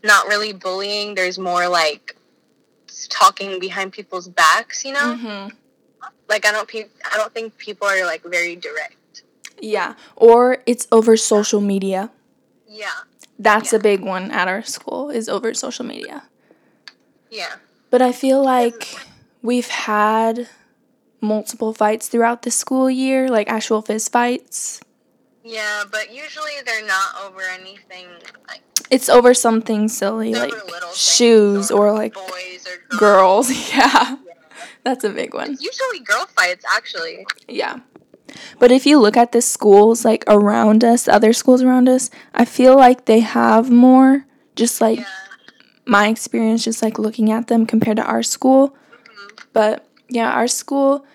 not 0.03 0.25
really 0.27 0.51
bullying, 0.51 1.13
there's 1.13 1.37
more 1.37 1.67
like 1.67 2.15
talking 3.09 3.59
behind 3.59 3.91
people's 3.93 4.27
backs, 4.27 4.83
you 4.83 4.91
know? 4.93 5.13
Mhm. 5.15 5.55
Like 6.27 6.45
I 6.47 6.51
don't 6.51 6.67
pe- 6.67 6.89
I 7.05 7.17
don't 7.17 7.31
think 7.31 7.55
people 7.57 7.87
are 7.87 8.03
like 8.05 8.23
very 8.23 8.55
direct. 8.55 9.21
Yeah. 9.61 9.93
Or 10.15 10.63
it's 10.65 10.87
over 10.91 11.15
social 11.17 11.61
media. 11.61 12.09
Yeah. 12.67 12.89
That's 13.39 13.71
Yeah. 13.71 13.79
a 13.79 13.81
big 13.81 14.01
one 14.01 14.31
at 14.31 14.47
our 14.47 14.61
school 14.63 15.09
is 15.09 15.29
over 15.29 15.53
social 15.53 15.85
media. 15.85 16.23
Yeah. 17.29 17.55
But 17.89 18.01
I 18.01 18.11
feel 18.11 18.43
like 18.43 18.95
we've 19.41 19.69
had 19.69 20.49
multiple 21.21 21.73
fights 21.73 22.07
throughout 22.09 22.41
the 22.43 22.51
school 22.51 22.89
year, 22.89 23.29
like 23.29 23.49
actual 23.49 23.81
fist 23.81 24.11
fights. 24.11 24.81
Yeah, 25.43 25.83
but 25.89 26.13
usually 26.13 26.51
they're 26.65 26.85
not 26.85 27.15
over 27.25 27.41
anything 27.41 28.07
like 28.47 28.61
It's 28.91 29.07
over 29.09 29.33
something 29.33 29.87
silly 29.87 30.33
like 30.33 30.53
shoes 30.93 31.71
or 31.71 31.91
like 31.93 32.13
boys 32.13 32.67
or 32.67 32.97
girls. 32.97 33.47
girls. 33.49 33.69
Yeah. 33.73 34.17
That's 34.83 35.03
a 35.03 35.09
big 35.09 35.33
one. 35.33 35.51
It's 35.53 35.61
usually 35.63 35.99
girl 35.99 36.25
fights 36.35 36.65
actually. 36.75 37.25
Yeah. 37.47 37.79
But 38.59 38.71
if 38.71 38.85
you 38.85 38.99
look 38.99 39.15
at 39.17 39.31
the 39.31 39.41
schools 39.41 40.03
like 40.05 40.23
around 40.27 40.83
us, 40.83 41.07
other 41.07 41.33
schools 41.33 41.61
around 41.61 41.87
us, 41.89 42.09
I 42.33 42.45
feel 42.45 42.75
like 42.75 43.05
they 43.05 43.21
have 43.21 43.71
more 43.71 44.25
just 44.55 44.81
like 44.81 44.99
Yeah. 44.99 45.05
my 45.85 46.07
experience 46.07 46.63
just 46.65 46.81
like 46.83 46.99
looking 46.99 47.31
at 47.31 47.47
them 47.47 47.65
compared 47.65 47.97
to 47.97 48.03
our 48.03 48.21
school. 48.21 48.75
Mhm. 49.05 49.43
But 49.53 49.85
yeah, 50.09 50.31
our 50.31 50.47
school 50.47 51.05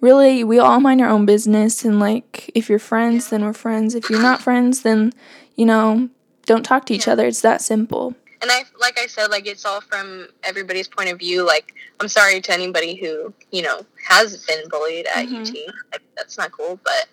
really 0.00 0.42
we 0.44 0.58
all 0.58 0.80
mind 0.80 1.00
our 1.00 1.08
own 1.08 1.26
business 1.26 1.84
and 1.84 1.98
like 2.00 2.50
if 2.54 2.68
you're 2.68 2.78
friends 2.78 3.28
then 3.30 3.44
we're 3.44 3.52
friends. 3.52 3.94
If 3.94 4.08
you're 4.08 4.22
not 4.22 4.40
friends 4.40 4.82
then 4.82 5.12
you 5.56 5.66
know, 5.66 6.08
don't 6.46 6.64
talk 6.64 6.86
to 6.86 6.94
each 6.94 7.06
Yeah. 7.06 7.12
other. 7.14 7.26
It's 7.26 7.40
that 7.42 7.60
simple. 7.60 8.14
And 8.42 8.50
I 8.50 8.64
like 8.80 8.98
I 8.98 9.06
said 9.06 9.28
like 9.30 9.46
it's 9.46 9.64
all 9.64 9.80
from 9.80 10.26
everybody's 10.42 10.88
point 10.88 11.08
of 11.10 11.18
view. 11.18 11.46
Like 11.46 11.74
I'm 12.00 12.08
sorry 12.08 12.40
to 12.40 12.52
anybody 12.52 12.96
who, 12.96 13.32
you 13.52 13.62
know, 13.62 13.86
has 14.08 14.44
been 14.46 14.68
bullied 14.68 15.06
at 15.06 15.26
Mhm. 15.26 15.42
UT. 15.48 15.54
Like 15.92 16.02
that's 16.16 16.36
not 16.36 16.50
cool, 16.52 16.78
but 16.84 17.06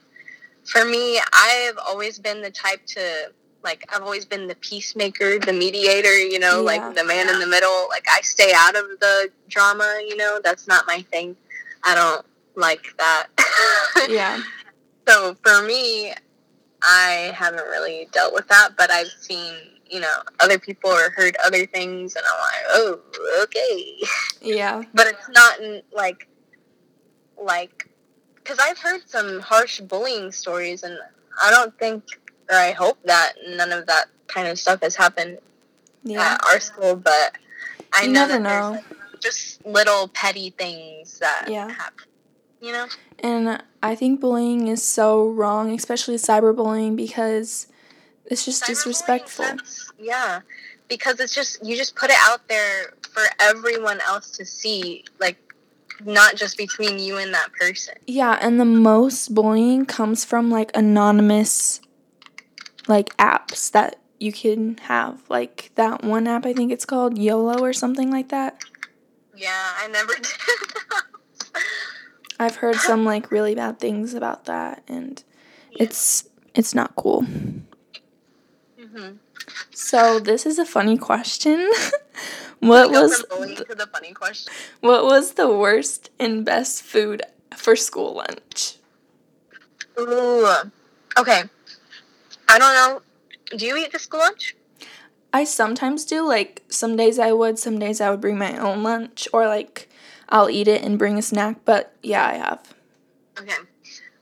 for 0.66 0.86
me, 0.86 1.20
I've 1.34 1.78
always 1.88 2.20
been 2.20 2.42
the 2.42 2.50
type 2.52 2.84
to 2.88 3.32
like 3.64 3.84
I've 3.94 4.02
always 4.02 4.26
been 4.26 4.48
the 4.48 4.56
peacemaker, 4.56 5.38
the 5.38 5.54
mediator, 5.54 6.18
you 6.18 6.40
know, 6.40 6.58
Yeah. 6.58 6.78
like 6.80 6.96
the 6.96 7.04
man 7.04 7.30
in 7.30 7.40
the 7.40 7.48
middle. 7.48 7.88
Like 7.90 8.06
I 8.10 8.22
stay 8.22 8.52
out 8.56 8.76
of 8.76 8.86
the 9.00 9.30
drama, 9.50 10.02
you 10.08 10.16
know, 10.18 10.40
that's 10.44 10.68
not 10.68 10.88
my 10.88 11.02
thing. 11.12 11.36
I 11.84 11.94
don't 11.96 12.26
like 12.56 12.86
that. 12.98 13.28
Yeah. 14.10 14.42
So 15.08 15.36
for 15.44 15.62
me, 15.64 16.14
I 16.82 17.32
haven't 17.36 17.66
really 17.68 18.08
dealt 18.12 18.34
with 18.34 18.48
that, 18.48 18.70
but 18.78 18.90
I've 18.92 19.12
seen, 19.20 19.54
you 19.90 20.00
know, 20.00 20.16
other 20.40 20.60
people 20.60 20.90
or 20.92 21.10
heard 21.12 21.36
other 21.44 21.66
things, 21.66 22.16
and 22.16 22.24
I'm 22.26 22.40
like, 22.40 22.64
oh, 22.70 23.44
okay. 23.44 23.98
Yeah. 24.42 24.84
But 24.94 25.08
it's 25.08 25.30
not 25.30 25.60
in, 25.60 25.82
like, 25.94 26.28
like, 27.42 27.90
because 28.36 28.60
I've 28.60 28.78
heard 28.78 29.02
some 29.08 29.40
harsh 29.40 29.80
bullying 29.82 30.32
stories, 30.32 30.84
and 30.84 30.98
I 31.42 31.52
don't 31.52 31.78
think, 31.80 32.04
or 32.50 32.56
I 32.58 32.72
hope 32.72 32.98
that 33.06 33.34
none 33.48 33.72
of 33.72 33.86
that 33.88 34.06
kind 34.28 34.48
of 34.48 34.60
stuff 34.60 34.82
has 34.82 34.96
happened 34.96 35.38
Yeah. 36.04 36.34
at 36.34 36.46
our 36.46 36.60
school, 36.60 36.96
but 36.96 37.36
I 37.94 38.04
You 38.06 38.12
know 38.14 38.28
that 38.28 38.42
know. 38.42 38.50
there's 38.50 38.84
like, 38.86 39.20
just 39.22 39.66
little 39.66 40.08
petty 40.10 40.52
things 40.52 41.20
that 41.20 41.46
Yeah. 41.50 41.70
happen. 41.70 42.06
You 42.62 42.74
know? 42.74 42.88
And 43.20 43.64
I 43.82 43.96
think 43.96 44.20
bullying 44.20 44.68
is 44.68 44.84
so 44.84 45.30
wrong, 45.30 45.72
especially 45.74 46.16
cyberbullying, 46.16 46.96
because 46.96 47.68
it's 48.30 48.46
just 48.46 48.66
disrespectful. 48.66 49.46
Yeah, 50.00 50.42
because 50.88 51.20
it's 51.20 51.34
just 51.34 51.66
you 51.66 51.76
just 51.76 51.96
put 51.96 52.10
it 52.10 52.18
out 52.22 52.48
there 52.48 52.94
for 53.12 53.24
everyone 53.40 54.00
else 54.02 54.32
to 54.32 54.46
see, 54.46 55.04
like 55.20 55.38
not 56.06 56.36
just 56.36 56.58
between 56.58 57.00
you 57.00 57.18
and 57.18 57.34
that 57.34 57.52
person. 57.54 57.96
Yeah, 58.08 58.38
and 58.42 58.60
the 58.60 58.66
most 58.66 59.34
bullying 59.34 59.86
comes 59.86 60.24
from 60.26 60.50
like 60.50 60.72
anonymous 60.76 61.82
like 62.88 63.16
apps 63.18 63.72
that 63.72 64.00
you 64.20 64.32
can 64.32 64.78
have. 64.80 65.22
Like 65.30 65.72
that 65.76 66.04
one 66.04 66.28
app 66.28 66.46
I 66.46 66.54
think 66.54 66.72
it's 66.72 66.86
called 66.86 67.18
YOLO 67.18 67.60
or 67.60 67.74
something 67.74 68.12
like 68.12 68.30
that. 68.30 68.62
Yeah, 69.36 69.74
I 69.78 69.88
never 69.88 70.14
did. 70.22 70.28
I've 72.40 72.58
heard 72.58 72.76
some 72.76 73.06
like 73.14 73.32
really 73.32 73.56
bad 73.56 73.80
things 73.80 74.14
about 74.14 74.46
that 74.46 74.84
and 74.88 75.24
it's 75.72 76.28
it's 76.56 76.74
not 76.74 76.96
cool. 76.96 77.26
Hmm 78.94 79.12
So, 79.72 80.20
this 80.20 80.46
is 80.46 80.60
a 80.60 80.66
funny 80.66 80.98
question. 80.98 81.72
what 82.60 82.92
was 82.92 83.22
from 83.22 83.40
bullying 83.40 83.58
to 83.66 83.76
the 83.76 83.88
funny 83.88 84.14
question. 84.14 84.54
what 84.82 85.06
was 85.06 85.34
the 85.34 85.48
worst 85.48 86.10
and 86.20 86.46
best 86.46 86.84
food 86.84 87.22
for 87.56 87.76
school 87.76 88.16
lunch? 88.16 88.76
Ooh, 90.00 90.48
okay. 91.18 91.44
I 92.48 92.58
don't 92.58 92.74
know. 92.74 93.02
Do 93.58 93.66
you 93.66 93.78
eat 93.78 93.92
the 93.92 94.00
school 94.00 94.20
lunch? 94.20 94.56
I 95.34 95.44
sometimes 95.44 96.06
do. 96.06 96.28
Like 96.28 96.64
some 96.70 96.96
days 96.96 97.20
I 97.20 97.32
would, 97.32 97.60
some 97.60 97.80
days 97.80 98.02
I 98.02 98.10
would 98.10 98.22
bring 98.22 98.38
my 98.38 98.58
own 98.58 98.84
lunch, 98.84 99.28
or 99.34 99.48
like 99.48 99.90
I'll 100.30 100.50
eat 100.50 100.68
it 100.68 100.82
and 100.84 100.98
bring 100.98 101.18
a 101.18 101.22
snack. 101.22 101.58
But 101.66 101.94
yeah, 102.02 102.26
I 102.26 102.34
have. 102.34 102.74
Okay. 103.40 103.62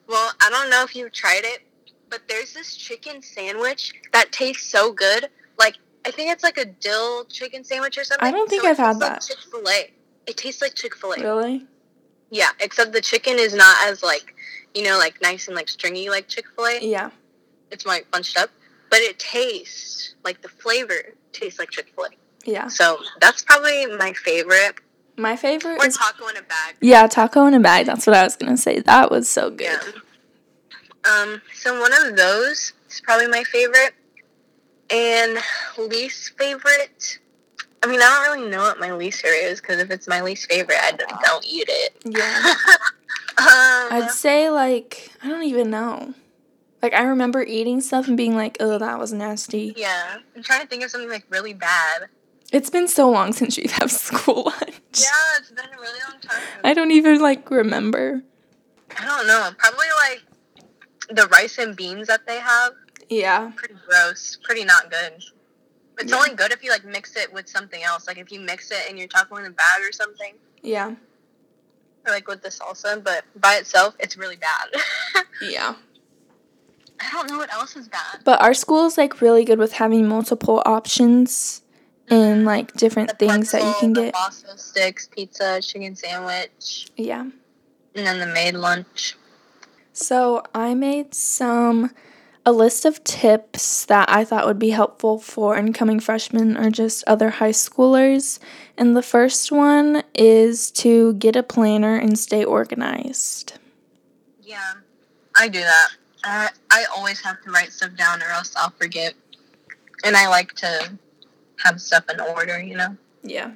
Well, 0.07 0.31
I 0.41 0.49
don't 0.49 0.69
know 0.69 0.83
if 0.83 0.95
you've 0.95 1.11
tried 1.11 1.41
it, 1.43 1.61
but 2.09 2.21
there's 2.27 2.53
this 2.53 2.75
chicken 2.75 3.21
sandwich 3.21 3.93
that 4.13 4.31
tastes 4.31 4.69
so 4.69 4.91
good. 4.91 5.29
Like 5.59 5.75
I 6.05 6.11
think 6.11 6.31
it's 6.31 6.43
like 6.43 6.57
a 6.57 6.65
dill 6.65 7.25
chicken 7.25 7.63
sandwich 7.63 7.97
or 7.97 8.03
something. 8.03 8.27
I 8.27 8.31
don't 8.31 8.49
think 8.49 8.63
it 8.63 8.69
I've 8.69 8.77
had 8.77 8.99
that. 8.99 9.11
Like 9.13 9.21
Chick 9.21 9.37
Fil 9.51 9.67
A. 9.69 9.91
It 10.27 10.37
tastes 10.37 10.61
like 10.61 10.73
Chick 10.75 10.95
Fil 10.95 11.13
A. 11.13 11.21
Really? 11.21 11.65
Yeah, 12.29 12.49
except 12.59 12.91
the 12.93 13.01
chicken 13.01 13.37
is 13.39 13.53
not 13.53 13.75
as 13.87 14.03
like 14.03 14.33
you 14.73 14.83
know 14.83 14.97
like 14.97 15.21
nice 15.21 15.47
and 15.47 15.55
like 15.55 15.69
stringy 15.69 16.09
like 16.09 16.27
Chick 16.27 16.45
Fil 16.55 16.65
A. 16.67 16.79
Yeah. 16.81 17.09
It's 17.71 17.85
more 17.85 17.95
like 17.95 18.09
bunched 18.11 18.37
up, 18.37 18.49
but 18.89 18.99
it 18.99 19.19
tastes 19.19 20.15
like 20.23 20.41
the 20.41 20.49
flavor 20.49 21.13
tastes 21.33 21.59
like 21.59 21.69
Chick 21.71 21.91
Fil 21.95 22.05
A. 22.05 22.09
Yeah. 22.49 22.67
So 22.67 22.99
that's 23.19 23.43
probably 23.43 23.85
my 23.87 24.13
favorite. 24.13 24.75
My 25.17 25.35
favorite 25.35 25.79
Or 25.79 25.87
is 25.87 25.97
taco 25.97 26.27
in 26.27 26.37
a 26.37 26.41
bag. 26.43 26.75
yeah, 26.79 27.07
taco 27.07 27.45
in 27.47 27.53
a 27.55 27.59
bag. 27.59 27.87
That's 27.87 28.05
what 28.05 28.15
I 28.15 28.23
was 28.23 28.35
gonna 28.35 28.55
say. 28.55 28.79
That 28.79 29.09
was 29.11 29.27
so 29.29 29.49
good. 29.49 29.61
Yeah. 29.61 29.79
Um, 31.09 31.41
so 31.53 31.79
one 31.79 31.93
of 31.93 32.15
those 32.15 32.73
is 32.89 33.01
probably 33.03 33.27
my 33.27 33.43
favorite. 33.43 33.93
And 34.89 35.37
least 35.77 36.37
favorite, 36.37 37.19
I 37.83 37.87
mean, 37.87 37.99
I 38.01 38.03
don't 38.05 38.37
really 38.37 38.49
know 38.49 38.61
what 38.61 38.79
my 38.79 38.93
least 38.93 39.21
favorite 39.21 39.51
is 39.51 39.61
because 39.61 39.79
if 39.79 39.91
it's 39.91 40.07
my 40.07 40.21
least 40.21 40.49
favorite, 40.49 40.77
I 40.81 40.91
d- 40.91 41.03
don't 41.23 41.45
eat 41.45 41.67
it. 41.67 41.93
Yeah. 42.05 42.53
um, 43.37 43.47
I'd 43.91 44.11
say 44.11 44.49
like 44.49 45.11
I 45.21 45.27
don't 45.27 45.43
even 45.43 45.69
know. 45.69 46.13
Like 46.81 46.93
I 46.93 47.03
remember 47.03 47.43
eating 47.43 47.81
stuff 47.81 48.07
and 48.07 48.15
being 48.15 48.35
like, 48.35 48.57
"Oh, 48.59 48.77
that 48.77 48.99
was 48.99 49.11
nasty." 49.11 49.73
yeah, 49.75 50.17
I'm 50.35 50.43
trying 50.43 50.61
to 50.61 50.67
think 50.67 50.83
of 50.83 50.91
something 50.91 51.09
like 51.09 51.25
really 51.29 51.53
bad. 51.53 52.07
It's 52.53 52.69
been 52.69 52.87
so 52.87 53.09
long 53.09 53.33
since 53.39 53.57
we've 53.57 53.71
had 53.71 53.91
school 53.91 54.43
lunch. 54.45 54.79
Yeah, 54.93 55.37
it's 55.39 55.51
been 55.51 55.65
a 55.65 55.81
really 55.81 55.99
long 56.09 56.19
time. 56.21 56.41
I 56.63 56.73
don't 56.73 56.91
even 56.91 57.19
like 57.19 57.49
remember. 57.51 58.23
I 58.97 59.05
don't 59.05 59.27
know. 59.27 59.49
Probably 59.57 59.87
like 60.09 60.23
the 61.09 61.27
rice 61.27 61.57
and 61.57 61.75
beans 61.75 62.07
that 62.07 62.25
they 62.27 62.39
have. 62.39 62.73
Yeah. 63.09 63.51
Pretty 63.55 63.75
gross. 63.87 64.37
Pretty 64.43 64.63
not 64.65 64.91
good. 64.91 65.23
It's 65.99 66.11
Yeah. 66.11 66.17
only 66.17 66.35
good 66.35 66.51
if 66.51 66.63
you 66.63 66.69
like 66.71 66.85
mix 66.85 67.15
it 67.15 67.31
with 67.33 67.47
something 67.49 67.81
else. 67.83 68.07
Like 68.07 68.17
if 68.17 68.31
you 68.31 68.39
mix 68.39 68.71
it 68.71 68.89
in 68.89 68.97
your 68.97 69.07
taco 69.07 69.35
in 69.37 69.45
a 69.45 69.49
bag 69.49 69.81
or 69.81 69.91
something. 69.91 70.33
Yeah. 70.61 70.95
or 72.05 72.11
like 72.11 72.27
with 72.27 72.41
the 72.41 72.49
salsa, 72.49 73.03
but 73.03 73.25
by 73.35 73.55
itself, 73.55 73.95
it's 73.99 74.15
really 74.17 74.37
bad. 74.37 75.25
Yeah. 75.41 75.75
I 76.99 77.11
don't 77.11 77.29
know 77.29 77.37
what 77.37 77.53
else 77.53 77.75
is 77.75 77.87
bad. 77.87 78.21
But 78.23 78.41
our 78.41 78.53
school 78.53 78.85
is 78.87 78.97
like 78.97 79.21
really 79.21 79.45
good 79.45 79.59
with 79.59 79.73
having 79.73 80.07
multiple 80.07 80.63
options 80.65 81.61
and 82.09 82.37
mm-hmm. 82.39 82.47
like 82.47 82.73
different 82.73 83.09
The 83.09 83.15
things 83.15 83.51
that 83.51 83.61
you 83.63 83.73
can 83.79 83.93
get. 83.93 84.13
Bosco 84.13 84.55
sticks, 84.55 85.07
pizza, 85.07 85.61
chicken 85.61 85.95
sandwich, 85.95 86.87
Yeah. 86.95 87.21
and 87.21 87.31
then 88.07 88.19
the 88.19 88.25
made 88.27 88.55
lunch. 88.55 89.15
So 89.97 90.43
I 90.53 90.75
made 90.75 91.15
some 91.15 91.89
a 92.45 92.51
list 92.51 92.85
of 92.85 93.03
tips 93.03 93.83
that 93.85 94.07
I 94.09 94.23
thought 94.23 94.45
would 94.45 94.59
be 94.59 94.69
helpful 94.69 95.17
for 95.17 95.57
incoming 95.57 95.99
freshmen 95.99 96.55
or 96.55 96.69
just 96.69 97.03
other 97.07 97.31
high 97.31 97.49
schoolers. 97.51 98.37
And 98.77 98.95
the 98.95 99.01
first 99.01 99.51
one 99.51 100.03
is 100.13 100.69
to 100.83 101.15
get 101.15 101.35
a 101.35 101.41
planner 101.41 101.97
and 101.97 102.17
stay 102.17 102.45
organized. 102.45 103.53
Yeah, 104.43 104.73
I 105.35 105.47
do 105.47 105.61
that. 105.61 105.87
I 106.23 106.49
I 106.69 106.85
always 106.95 107.19
have 107.21 107.41
to 107.41 107.49
write 107.51 107.71
stuff 107.73 107.95
down, 107.97 108.21
or 108.21 108.27
else 108.27 108.55
I'll 108.55 108.69
forget. 108.69 109.15
And 110.03 110.15
I 110.15 110.27
like 110.27 110.53
to 110.57 110.91
have 111.63 111.81
stuff 111.81 112.03
in 112.13 112.19
order. 112.19 112.61
You 112.61 112.77
know, 112.77 112.97
Yeah. 113.23 113.51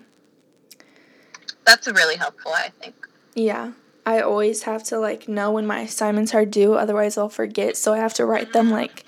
that's 1.66 1.88
really 1.88 2.16
helpful. 2.16 2.52
I 2.52 2.70
think. 2.82 2.96
Yeah. 3.36 3.74
I 4.06 4.22
always 4.22 4.64
have 4.64 4.84
to 4.86 5.00
like 5.00 5.28
know 5.28 5.52
when 5.52 5.66
my 5.68 5.82
assignments 5.82 6.34
are 6.34 6.46
due, 6.46 6.74
otherwise 6.74 7.18
I'll 7.18 7.30
forget. 7.30 7.78
So 7.78 7.94
I 7.94 7.98
have 7.98 8.14
to 8.16 8.26
write 8.26 8.54
them 8.54 8.70
like 8.72 9.06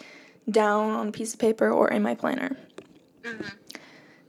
down 0.49 0.91
on 0.91 1.07
a 1.07 1.11
piece 1.11 1.33
of 1.33 1.39
paper 1.39 1.69
or 1.69 1.89
in 1.89 2.03
my 2.03 2.15
planner. 2.15 2.57
hmm 3.25 3.41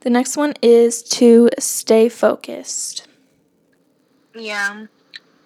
The 0.01 0.11
next 0.11 0.37
one 0.37 0.55
is 0.63 1.03
to 1.03 1.51
stay 1.59 2.09
focused. 2.09 3.07
Yeah. 4.35 4.87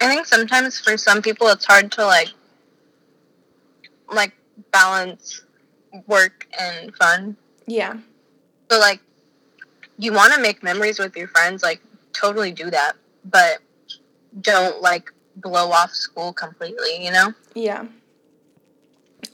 I 0.01 0.07
think 0.07 0.25
sometimes 0.25 0.79
for 0.79 0.97
some 0.97 1.21
people 1.21 1.47
it's 1.47 1.65
hard 1.65 1.91
to 1.93 2.05
like 2.05 2.29
like 4.11 4.33
balance 4.71 5.43
work 6.07 6.47
and 6.59 6.95
fun. 6.95 7.35
Yeah. 7.67 7.97
So 8.71 8.79
like 8.79 9.01
you 9.97 10.13
want 10.13 10.33
to 10.33 10.41
make 10.41 10.63
memories 10.63 10.97
with 10.99 11.15
your 11.17 11.27
friends, 11.27 11.61
like 11.61 11.81
totally 12.13 12.51
do 12.51 12.69
that, 12.71 12.93
but 13.25 13.59
don't 14.41 14.81
like 14.81 15.11
blow 15.35 15.71
off 15.71 15.93
school 15.93 16.33
completely, 16.33 17.03
you 17.03 17.11
know? 17.11 17.33
Yeah. 17.53 17.85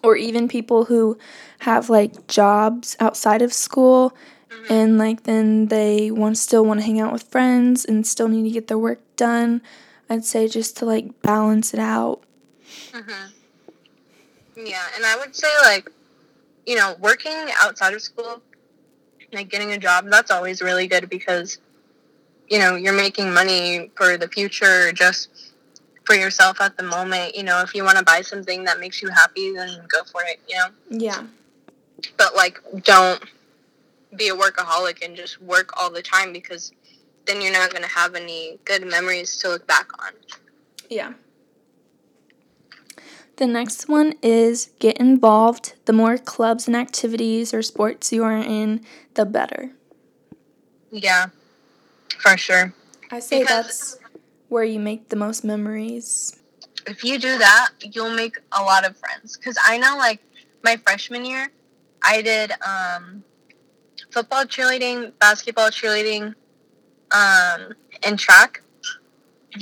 Or 0.03 0.15
even 0.15 0.47
people 0.47 0.86
who 0.86 1.17
have 1.60 1.89
like 1.89 2.27
jobs 2.27 2.95
outside 2.99 3.41
of 3.41 3.53
school 3.53 4.15
and 4.69 4.97
like 4.97 5.23
then 5.23 5.67
they 5.67 6.10
want 6.12 6.38
still 6.38 6.65
want 6.65 6.79
to 6.79 6.86
hang 6.86 6.99
out 6.99 7.12
with 7.12 7.23
friends 7.23 7.86
and 7.86 8.05
still 8.05 8.27
need 8.27 8.43
to 8.43 8.49
get 8.49 8.67
their 8.67 8.77
work 8.77 8.99
done. 9.15 9.62
I'd 10.10 10.25
say 10.25 10.47
just 10.47 10.77
to 10.77 10.86
like 10.86 11.21
balance 11.21 11.73
it 11.73 11.79
out. 11.79 12.21
hmm 12.93 13.12
Yeah, 14.55 14.84
and 14.95 15.05
I 15.05 15.17
would 15.17 15.36
say 15.36 15.49
like, 15.63 15.89
you 16.65 16.75
know, 16.75 16.95
working 16.99 17.49
outside 17.60 17.93
of 17.93 18.01
school, 18.01 18.41
like 19.34 19.49
getting 19.49 19.71
a 19.73 19.77
job, 19.77 20.10
that's 20.10 20.31
always 20.31 20.62
really 20.62 20.88
good 20.88 21.10
because, 21.10 21.60
you 22.47 22.60
know, 22.60 22.75
you're 22.75 22.93
making 22.93 23.34
money 23.34 23.91
for 23.95 24.17
the 24.17 24.27
future, 24.27 24.91
just 24.91 25.29
for 26.05 26.15
yourself 26.15 26.62
at 26.62 26.77
the 26.77 26.84
moment. 26.84 27.36
You 27.36 27.43
know, 27.43 27.62
if 27.62 27.73
you 27.73 27.84
want 27.84 27.97
to 27.97 28.03
buy 28.03 28.21
something 28.21 28.63
that 28.65 28.79
makes 28.79 29.01
you 29.01 29.10
happy, 29.10 29.53
then 29.53 29.69
go 29.88 30.03
for 30.03 30.21
it. 30.23 30.39
You 30.47 30.55
know, 30.58 30.67
Yeah. 30.89 31.23
but 32.17 32.36
like, 32.36 32.60
don't 32.84 33.23
be 34.15 34.29
a 34.29 34.36
workaholic 34.36 35.03
and 35.03 35.15
just 35.15 35.41
work 35.41 35.71
all 35.81 35.89
the 35.89 36.01
time 36.01 36.31
because 36.31 36.71
then 37.25 37.41
you're 37.41 37.51
not 37.51 37.73
gonna 37.73 37.88
have 37.88 38.15
any 38.15 38.60
good 38.65 38.86
memories 38.86 39.38
to 39.38 39.49
look 39.49 39.65
back 39.67 39.88
on. 40.03 40.12
Yeah. 40.89 41.13
The 43.38 43.47
next 43.47 43.89
one 43.89 44.13
is 44.21 44.69
get 44.79 44.97
involved. 44.97 45.73
The 45.86 45.91
more 45.93 46.17
clubs 46.17 46.67
and 46.67 46.75
activities 46.75 47.53
or 47.53 47.62
sports 47.62 48.13
you 48.13 48.23
are 48.23 48.38
in, 48.38 48.86
the 49.15 49.25
better. 49.25 49.71
Yeah, 50.91 51.27
for 52.19 52.38
sure. 52.38 52.73
I 53.12 53.19
say 53.19 53.39
Because- 53.41 53.97
that's 53.97 53.97
where 54.49 54.63
you 54.63 54.80
make 54.80 55.10
the 55.10 55.15
most 55.15 55.43
memories. 55.43 56.38
if 56.88 57.04
you 57.04 57.17
do 57.17 57.38
that, 57.39 57.69
you'll 57.82 58.12
make 58.13 58.38
a 58.51 58.62
lot 58.62 58.86
of 58.86 58.95
friends. 58.97 59.38
Because 59.38 59.58
I 59.65 59.78
know, 59.80 59.97
like, 59.97 60.19
my 60.63 60.78
freshman 60.78 61.25
year, 61.25 61.49
I 62.04 62.21
did 62.21 62.51
um, 62.62 63.23
football 64.12 64.45
cheerleading, 64.45 65.12
basketball 65.19 65.69
cheerleading, 65.69 66.36
um, 67.12 67.73
and 68.04 68.19
track. 68.19 68.62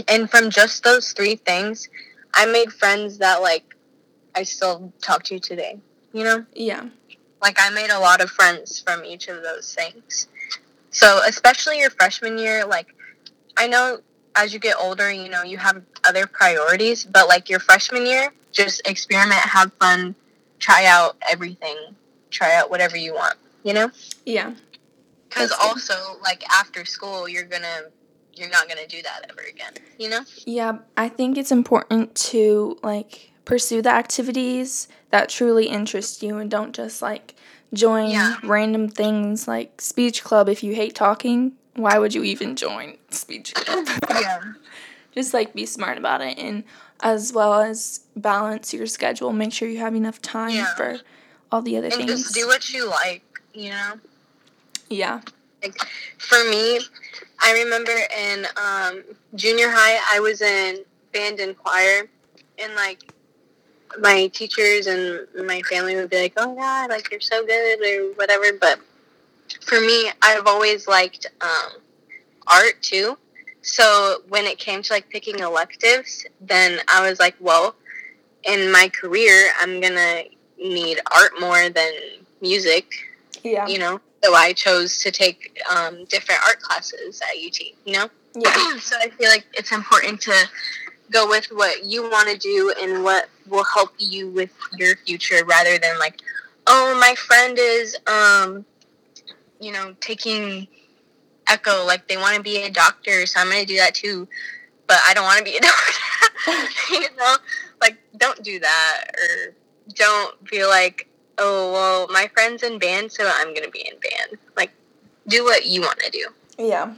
And 0.10 0.30
from 0.30 0.50
just 0.50 0.84
those 0.84 1.14
three 1.14 1.36
things, 1.36 1.88
I 2.34 2.46
made 2.46 2.74
friends 2.74 3.20
that, 3.20 3.42
like, 3.42 3.74
I 4.36 4.44
still 4.44 4.92
talk 5.02 5.24
to 5.26 5.40
today. 5.40 5.80
You 6.12 6.24
know? 6.26 6.46
Yeah. 6.54 6.90
Like, 7.42 7.58
I 7.60 7.70
made 7.70 7.90
a 7.90 8.00
lot 8.00 8.20
of 8.22 8.30
friends 8.30 8.80
from 8.80 9.06
each 9.06 9.28
of 9.30 9.44
those 9.44 9.74
things. 9.74 10.28
So, 10.94 11.22
especially 11.28 11.80
your 11.80 11.90
freshman 11.90 12.38
year, 12.38 12.66
like, 12.66 12.88
I 13.58 13.68
know 13.68 14.00
as 14.36 14.54
you 14.54 14.60
get 14.60 14.76
older, 14.80 15.12
you 15.12 15.30
know, 15.30 15.44
you 15.44 15.58
have 15.58 15.82
other 16.08 16.28
priorities, 16.28 17.04
but 17.04 17.28
like 17.28 17.50
your 17.50 17.60
freshman 17.60 18.06
year, 18.06 18.32
just 18.52 18.88
experiment, 18.88 19.42
have 19.42 19.72
fun, 19.74 20.16
try 20.60 20.86
out 20.86 21.18
everything, 21.30 21.78
try 22.30 22.56
out 22.56 22.70
whatever 22.70 22.98
you 22.98 23.14
want, 23.14 23.36
you 23.64 23.74
know? 23.74 23.92
Yeah. 24.26 24.54
Because 25.30 25.52
also, 25.52 25.94
like 26.22 26.44
after 26.52 26.86
school, 26.86 27.28
you're 27.28 27.44
gonna, 27.44 27.90
you're 28.36 28.50
not 28.50 28.68
gonna 28.68 28.88
do 28.88 29.02
that 29.02 29.26
ever 29.30 29.42
again, 29.42 29.74
you 29.98 30.10
know? 30.10 30.22
Yeah, 30.46 30.80
I 30.96 31.10
think 31.10 31.38
it's 31.38 31.52
important 31.52 32.14
to 32.16 32.78
like 32.84 33.32
pursue 33.46 33.82
the 33.82 33.90
activities 33.90 34.88
that 35.10 35.30
truly 35.30 35.66
interest 35.66 36.24
you 36.24 36.38
and 36.38 36.50
don't 36.50 36.74
just 36.74 37.02
like 37.02 37.36
join 37.74 38.10
Yeah. 38.12 38.36
random 38.44 38.88
things 38.88 39.48
like 39.48 39.82
speech 39.82 40.24
club 40.24 40.48
if 40.50 40.64
you 40.64 40.76
hate 40.76 40.96
talking. 40.96 41.54
Why 41.76 41.98
would 41.98 42.14
you 42.14 42.24
even 42.24 42.56
join 42.56 42.98
speech 43.10 43.54
club? 43.56 43.88
Yeah. 44.10 44.54
just 45.16 45.34
like 45.34 45.54
be 45.54 45.66
smart 45.66 45.98
about 45.98 46.22
it 46.22 46.38
and 46.40 46.64
as 47.02 47.34
well 47.34 47.54
as 47.62 48.02
balance 48.16 48.74
your 48.74 48.86
schedule. 48.88 49.34
Make 49.34 49.54
sure 49.54 49.68
you 49.68 49.80
have 49.80 49.96
enough 49.96 50.22
time 50.22 50.52
Yeah. 50.52 50.74
for 50.76 50.98
all 51.52 51.62
the 51.62 51.78
other 51.78 51.88
And 51.88 51.96
things. 51.96 52.10
just 52.24 52.34
do 52.34 52.48
what 52.48 52.70
you 52.72 52.88
like, 52.90 53.24
you 53.54 53.70
know? 53.72 53.94
yeah. 54.90 55.22
like 55.64 55.78
for 56.18 56.44
me, 56.50 56.80
I 57.42 57.54
remember 57.64 57.92
in 58.18 58.46
um, 58.58 59.04
junior 59.36 59.70
high, 59.70 60.00
I 60.16 60.20
was 60.20 60.42
in 60.42 60.84
band 61.12 61.40
and 61.40 61.58
choir, 61.58 62.08
and 62.60 62.74
like 62.76 63.12
my 64.00 64.28
teachers 64.28 64.88
and 64.88 65.28
my 65.46 65.62
family 65.64 65.96
would 65.96 66.10
be 66.10 66.22
like, 66.22 66.34
"Oh 66.38 66.56
God, 66.56 66.90
like 66.90 67.10
you're 67.12 67.22
so 67.22 67.46
good" 67.46 67.80
or 67.82 68.14
whatever. 68.14 68.58
But 68.60 68.80
for 69.62 69.80
me, 69.80 70.12
I've 70.22 70.48
always 70.48 70.88
liked 70.88 71.28
um, 71.42 71.82
art 72.48 72.82
too. 72.82 73.18
So 73.62 74.22
when 74.28 74.46
it 74.46 74.60
came 74.60 74.82
to 74.84 74.94
like 74.94 75.10
picking 75.10 75.40
electives, 75.40 76.26
then 76.42 76.80
I 76.88 77.08
was 77.08 77.20
like, 77.20 77.36
"Well, 77.40 77.76
in 78.44 78.72
my 78.72 78.90
career, 78.90 79.52
I'm 79.60 79.80
gonna 79.80 80.24
need 80.58 81.00
art 81.14 81.34
more 81.40 81.70
than 81.70 81.94
music." 82.42 82.92
Yeah. 83.44 83.68
you 83.68 83.78
know. 83.78 84.00
So 84.24 84.34
I 84.34 84.54
chose 84.54 85.00
to 85.00 85.12
take 85.12 85.60
um, 85.70 86.06
different 86.06 86.42
art 86.46 86.62
classes 86.62 87.22
at 87.22 87.36
UT, 87.36 87.60
you 87.86 87.94
know. 87.94 88.10
Yeah. 88.36 88.78
so 88.80 88.96
I 88.98 89.10
feel 89.10 89.30
like 89.30 89.46
it's 89.54 89.72
important 89.72 90.22
to 90.22 90.34
go 91.12 91.28
with 91.28 91.46
what 91.48 91.86
you 91.86 92.04
want 92.10 92.30
to 92.30 92.38
do 92.38 92.74
and 92.82 93.04
what 93.04 93.30
will 93.48 93.64
help 93.64 93.94
you 93.98 94.30
with 94.30 94.52
your 94.78 94.96
future, 94.98 95.44
rather 95.46 95.78
than 95.78 96.00
like, 96.00 96.20
oh, 96.68 96.98
my 97.00 97.16
friend 97.16 97.58
is, 97.60 97.98
um, 98.08 98.66
you 99.60 99.72
know, 99.72 99.96
taking 100.00 100.68
echo, 101.48 101.86
like 101.86 102.08
they 102.08 102.18
want 102.18 102.36
to 102.36 102.42
be 102.42 102.64
a 102.64 102.70
doctor, 102.70 103.26
so 103.26 103.40
I'm 103.40 103.50
going 103.50 103.62
to 103.62 103.66
do 103.66 103.78
that 103.78 103.96
too. 103.96 104.28
But 104.88 104.98
I 105.08 105.14
don't 105.14 105.24
want 105.24 105.40
to 105.40 105.44
be 105.44 105.58
a 105.58 105.62
doctor, 105.62 106.74
you 106.94 107.16
know. 107.18 107.38
Like, 107.82 107.98
don't 108.18 108.42
do 108.44 108.60
that, 108.60 109.06
or 109.18 109.54
don't 109.96 110.48
feel 110.48 110.70
like 110.70 111.08
oh 111.38 111.72
well 111.72 112.08
my 112.10 112.30
friend's 112.34 112.64
in 112.64 112.80
band 112.80 113.12
so 113.12 113.30
i'm 113.36 113.54
gonna 113.54 113.70
be 113.70 113.82
in 113.82 113.94
band 114.00 114.40
like 114.56 114.72
do 115.28 115.44
what 115.44 115.66
you 115.66 115.82
want 115.82 116.00
to 116.00 116.10
do 116.12 116.28
Yeah. 116.58 116.94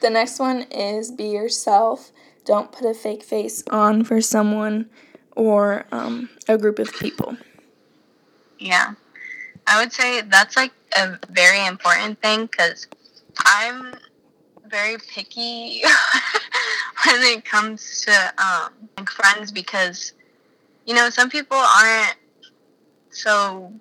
The 0.00 0.10
next 0.10 0.38
one 0.38 0.62
is 0.70 1.10
be 1.10 1.24
yourself. 1.28 2.10
Don't 2.44 2.72
put 2.72 2.86
a 2.88 2.94
fake 2.94 3.22
face 3.22 3.62
on 3.70 4.02
for 4.04 4.20
someone 4.20 4.88
or 5.36 5.86
um, 5.92 6.28
a 6.48 6.58
group 6.58 6.78
of 6.78 6.92
people. 6.98 7.36
yeah 8.58 8.92
i 9.66 9.80
would 9.80 9.92
say 9.92 10.20
that's 10.22 10.56
like 10.56 10.72
a 10.96 11.18
very 11.30 11.64
important 11.66 12.20
thing 12.20 12.46
because 12.46 12.86
i'm 13.46 13.94
very 14.68 14.96
picky 15.08 15.82
when 17.06 17.22
it 17.22 17.44
comes 17.44 18.04
to 18.04 18.12
um, 18.38 18.72
like 18.98 19.08
friends 19.08 19.50
because 19.50 20.12
you 20.86 20.94
know 20.94 21.10
some 21.10 21.28
people 21.30 21.56
aren't 21.56 22.16
so 23.10 23.72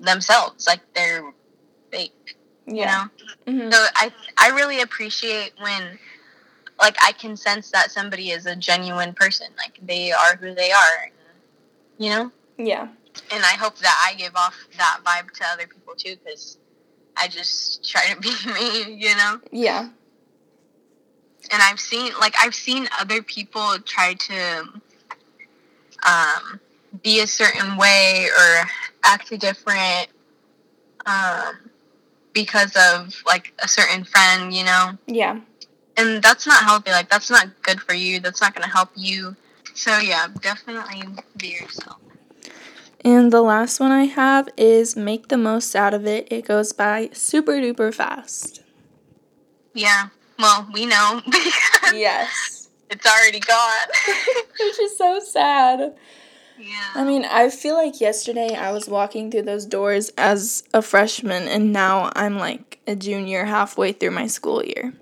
themselves 0.00 0.66
like 0.66 0.80
they're 0.94 1.32
fake 1.90 2.35
you 2.66 2.84
know 2.84 3.04
hmm 3.46 3.70
So 3.70 3.86
I 3.94 4.12
I 4.38 4.48
really 4.50 4.80
appreciate 4.80 5.52
when 5.58 5.98
like 6.80 6.96
I 7.02 7.12
can 7.12 7.36
sense 7.36 7.70
that 7.70 7.90
somebody 7.90 8.30
is 8.30 8.46
a 8.46 8.54
genuine 8.54 9.14
person, 9.14 9.48
like 9.56 9.78
they 9.82 10.12
are 10.12 10.36
who 10.36 10.54
they 10.54 10.72
are, 10.72 11.10
you 11.98 12.10
know. 12.10 12.32
Yeah. 12.58 12.88
And 13.32 13.44
I 13.44 13.54
hope 13.54 13.78
that 13.78 14.06
I 14.06 14.14
give 14.14 14.36
off 14.36 14.54
that 14.76 15.00
vibe 15.04 15.30
to 15.32 15.44
other 15.52 15.66
people 15.66 15.94
too, 15.96 16.16
because 16.22 16.58
I 17.16 17.28
just 17.28 17.88
try 17.88 18.12
to 18.12 18.20
be 18.20 18.30
me, 18.52 18.94
you 18.94 19.16
know. 19.16 19.40
Yeah. 19.50 19.88
And 21.50 21.62
I've 21.62 21.80
seen 21.80 22.12
like 22.20 22.34
I've 22.40 22.54
seen 22.54 22.88
other 23.00 23.22
people 23.22 23.78
try 23.84 24.14
to 24.14 24.68
um, 26.06 26.60
be 27.02 27.20
a 27.20 27.26
certain 27.26 27.76
way 27.76 28.28
or 28.36 28.64
act 29.04 29.32
a 29.32 29.38
different 29.38 30.08
um, 31.06 31.70
because 32.36 32.72
of 32.76 33.14
like 33.26 33.54
a 33.60 33.66
certain 33.68 34.04
friend, 34.04 34.52
you 34.54 34.64
know. 34.64 34.84
Yeah. 35.08 35.40
and 35.96 36.22
that's 36.22 36.46
not 36.46 36.62
healthy. 36.68 36.90
Like 36.92 37.08
that's 37.08 37.30
not 37.30 37.46
good 37.62 37.80
for 37.80 37.94
you. 37.94 38.20
That's 38.20 38.40
not 38.42 38.54
going 38.54 38.68
to 38.68 38.74
help 38.78 38.90
you. 38.94 39.34
So 39.74 39.96
yeah, 39.98 40.28
definitely 40.42 41.02
be 41.38 41.48
yourself. 41.60 41.96
And 43.04 43.32
the 43.32 43.40
last 43.42 43.80
one 43.80 43.92
I 43.92 44.04
have 44.04 44.48
is 44.58 44.96
make 44.96 45.28
the 45.28 45.36
most 45.38 45.74
out 45.76 45.94
of 45.94 46.06
it. 46.06 46.28
It 46.30 46.44
goes 46.46 46.72
by 46.74 47.08
super 47.12 47.52
duper 47.64 47.94
fast. 47.94 48.62
Yeah. 49.74 50.08
Well, 50.38 50.68
we 50.74 50.84
know 50.86 51.22
because 51.26 51.94
Yes. 51.94 52.68
it's 52.90 53.06
already 53.06 53.40
gone. 53.40 53.88
Which 54.60 54.78
is 54.80 54.98
so 54.98 55.20
sad. 55.20 55.94
Yeah. 56.58 56.92
I 56.94 57.04
mean, 57.04 57.24
I 57.24 57.50
feel 57.50 57.74
like 57.74 58.00
yesterday 58.00 58.54
I 58.54 58.72
was 58.72 58.88
walking 58.88 59.30
through 59.30 59.42
those 59.42 59.66
doors 59.66 60.10
as 60.16 60.64
a 60.72 60.82
freshman, 60.82 61.48
and 61.48 61.72
now 61.72 62.10
I'm 62.16 62.38
like 62.38 62.78
a 62.86 62.96
junior 62.96 63.44
halfway 63.44 63.92
through 63.92 64.12
my 64.12 64.26
school 64.26 64.64
year. 64.64 64.94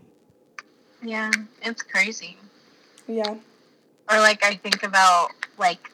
Yeah, 1.02 1.30
it's 1.62 1.82
crazy. 1.82 2.36
Yeah. 3.06 3.34
Or 4.10 4.18
like 4.18 4.44
I 4.44 4.54
think 4.54 4.82
about 4.82 5.30
like 5.58 5.90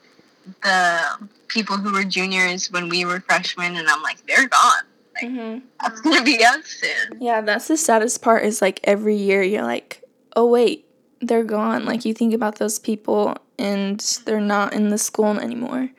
the 0.63 1.29
people 1.49 1.77
who 1.77 1.93
were 1.93 2.05
juniors 2.05 2.71
when 2.71 2.89
we 2.89 3.05
were 3.05 3.21
freshmen, 3.21 3.77
and 3.77 3.89
I'm 3.89 4.03
like, 4.03 4.25
they're 4.27 4.49
gone. 4.49 4.85
Like 5.21 5.31
hmm 5.31 5.59
that's 5.81 6.01
gonna 6.01 6.23
be 6.23 6.45
us 6.45 6.67
soon. 6.67 7.21
Yeah, 7.21 7.41
that's 7.41 7.69
the 7.69 7.77
saddest 7.77 8.23
part 8.23 8.45
is 8.45 8.63
like 8.63 8.81
every 8.85 9.17
year 9.17 9.43
you're 9.43 9.65
like, 9.65 10.03
oh, 10.37 10.47
wait, 10.47 10.87
they're 11.21 11.45
gone. 11.45 11.85
Like 11.85 12.05
you 12.05 12.15
think 12.15 12.35
about 12.35 12.57
those 12.57 12.79
people 12.79 13.37
and 13.59 14.01
they're 14.25 14.41
not 14.41 14.73
in 14.73 14.89
the 14.89 14.99
school 14.99 15.39
anymore. 15.39 15.91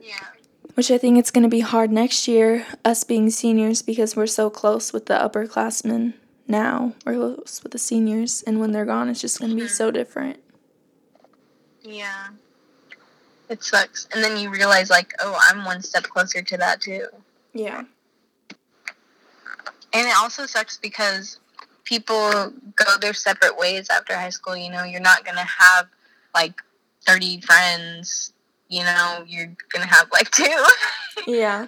Yeah. 0.00 0.24
Which 0.74 0.90
I 0.90 0.98
think 0.98 1.18
it's 1.18 1.30
going 1.30 1.42
to 1.42 1.50
be 1.50 1.60
hard 1.60 1.92
next 1.92 2.26
year, 2.26 2.66
us 2.84 3.04
being 3.04 3.28
seniors, 3.28 3.82
because 3.82 4.16
we're 4.16 4.26
so 4.26 4.48
close 4.48 4.92
with 4.92 5.04
the 5.06 5.14
upperclassmen 5.14 6.14
now. 6.48 6.94
We're 7.04 7.14
close 7.14 7.60
with 7.62 7.72
the 7.72 7.78
seniors, 7.78 8.42
and 8.42 8.58
when 8.58 8.72
they're 8.72 8.86
gone, 8.86 9.10
it's 9.10 9.20
just 9.20 9.38
going 9.38 9.50
to 9.50 9.56
be 9.56 9.68
so 9.68 9.88
mm-hmm. 9.88 9.94
different. 9.94 10.42
Yeah. 11.82 12.28
It 13.50 13.62
sucks, 13.62 14.08
and 14.14 14.24
then 14.24 14.38
you 14.38 14.48
realize 14.48 14.88
like, 14.88 15.12
oh, 15.20 15.38
I'm 15.50 15.66
one 15.66 15.82
step 15.82 16.04
closer 16.04 16.40
to 16.40 16.56
that 16.56 16.80
too. 16.80 17.06
Yeah. 17.52 17.82
And 19.92 20.08
it 20.08 20.16
also 20.16 20.46
sucks 20.46 20.78
because 20.78 21.38
people 21.84 22.52
go 22.76 22.98
their 23.00 23.14
separate 23.14 23.56
ways 23.58 23.88
after 23.90 24.14
high 24.14 24.30
school. 24.30 24.56
You 24.56 24.70
know, 24.70 24.84
you're 24.84 25.00
not 25.00 25.24
gonna 25.24 25.44
have 25.44 25.86
like 26.34 26.60
30 27.06 27.40
friends. 27.40 28.32
You 28.68 28.84
know, 28.84 29.24
you're 29.26 29.52
gonna 29.72 29.86
have 29.86 30.08
like 30.12 30.30
two. 30.30 30.44
Yeah. 31.26 31.66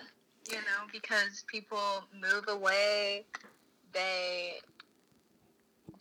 you 0.51 0.57
know, 0.57 0.89
because 0.91 1.45
people 1.47 2.05
move 2.19 2.45
away, 2.49 3.27
they 3.93 4.55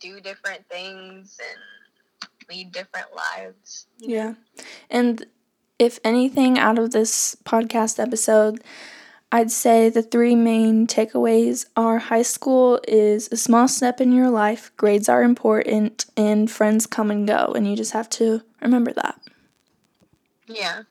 do 0.00 0.18
different 0.20 0.66
things 0.68 1.38
and 1.40 2.28
lead 2.50 2.72
different 2.72 3.08
lives. 3.14 3.86
Yeah. 3.98 4.34
And 4.90 5.26
if 5.78 5.98
anything 6.04 6.58
out 6.58 6.78
of 6.78 6.92
this 6.92 7.36
podcast 7.44 7.98
episode, 8.02 8.62
I'd 9.34 9.50
say 9.50 9.88
the 9.88 10.00
three 10.00 10.36
main 10.36 10.86
takeaways 10.86 11.66
are 11.76 11.98
high 11.98 12.22
school 12.22 12.80
is 12.86 13.28
a 13.32 13.36
small 13.36 13.66
step 13.66 14.00
in 14.00 14.12
your 14.12 14.30
life, 14.30 14.70
grades 14.76 15.08
are 15.08 15.24
important, 15.24 16.06
and 16.16 16.48
friends 16.48 16.86
come 16.86 17.10
and 17.10 17.26
go. 17.26 17.52
And 17.52 17.68
you 17.68 17.74
just 17.74 17.90
have 17.94 18.08
to 18.10 18.42
remember 18.62 18.92
that. 18.92 19.20
Yeah. 20.46 20.82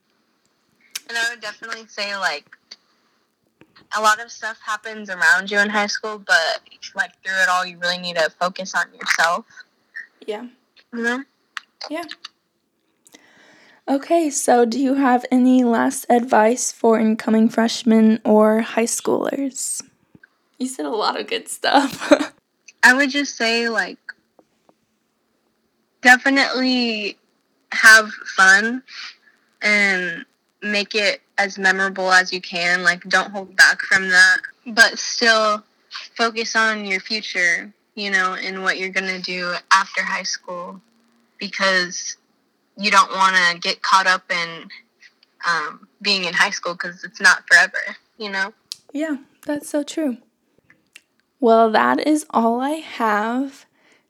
And 1.08 1.18
I 1.18 1.30
would 1.30 1.40
definitely 1.40 1.88
say 1.88 2.18
like 2.18 2.58
a 3.96 4.02
lot 4.02 4.20
of 4.20 4.30
stuff 4.30 4.60
happens 4.62 5.10
around 5.10 5.50
you 5.50 5.60
in 5.60 5.70
high 5.70 5.88
school, 5.88 6.20
but 6.20 6.60
like 6.98 7.12
through 7.24 7.42
it 7.44 7.48
all 7.48 7.66
you 7.66 7.78
really 7.78 7.98
need 7.98 8.18
to 8.18 8.30
focus 8.30 8.76
on 8.76 8.94
yourself. 8.94 9.46
Yeah. 10.28 10.48
You 10.94 11.02
know? 11.02 11.24
Okay, 13.86 14.30
so 14.30 14.64
do 14.64 14.80
you 14.80 14.94
have 14.94 15.26
any 15.30 15.66
last 15.66 16.06
advice 16.10 16.72
for 16.72 16.98
incoming 16.98 17.50
freshmen 17.50 18.22
or 18.24 18.62
high 18.62 18.86
schoolers? 18.86 19.84
You 20.58 20.68
said 20.68 20.86
a 20.86 20.90
lot 20.90 21.20
of 21.20 21.28
good 21.28 21.50
stuff. 21.50 22.34
I 22.84 22.94
would 22.94 23.10
just 23.10 23.36
say 23.36 23.68
like 23.68 23.98
definitely 26.02 27.18
have 27.74 28.10
fun 28.36 28.84
and 29.62 30.26
make 30.62 30.96
it 30.96 31.22
as 31.38 31.58
memorable 31.58 32.10
as 32.10 32.32
you 32.32 32.40
can. 32.40 32.84
Like 32.84 33.04
don't 33.10 33.32
hold 33.32 33.54
back 33.58 33.82
from 33.82 34.08
that, 34.08 34.38
but 34.66 34.98
still 34.98 35.62
focus 36.16 36.56
on 36.56 36.86
your 36.86 37.02
future, 37.02 37.74
you 37.96 38.12
know, 38.12 38.36
and 38.36 38.64
what 38.64 38.78
you're 38.78 38.90
going 38.90 39.14
to 39.14 39.22
do 39.22 39.54
after 39.72 40.02
high 40.04 40.24
school 40.24 40.80
because 41.38 42.16
you 42.78 42.92
don't 42.92 43.12
want 43.12 43.36
to 43.36 43.60
get 43.60 43.82
caught 43.82 44.08
up 44.08 44.24
in 44.32 44.70
um, 45.48 45.88
being 46.02 46.24
in 46.24 46.34
high 46.34 46.50
school 46.50 46.74
because 46.74 47.04
it's 47.04 47.22
not 47.22 47.44
forever, 47.48 47.98
you 48.18 48.30
know? 48.30 48.54
yeah, 48.94 49.18
that's 49.46 49.70
so 49.70 49.84
true. 49.84 50.18
Well, 51.40 51.72
that 51.72 52.08
is 52.08 52.26
all 52.30 52.62
I 52.62 52.76
have. 52.76 53.66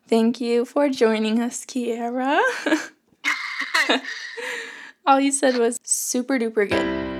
Thank 0.07 0.39
you 0.39 0.65
for 0.65 0.89
joining 0.89 1.39
us, 1.39 1.65
Kiera. 1.65 2.39
all 5.05 5.19
you 5.19 5.31
said 5.31 5.57
was 5.57 5.79
super 5.83 6.37
duper 6.37 6.69
good. 6.69 7.13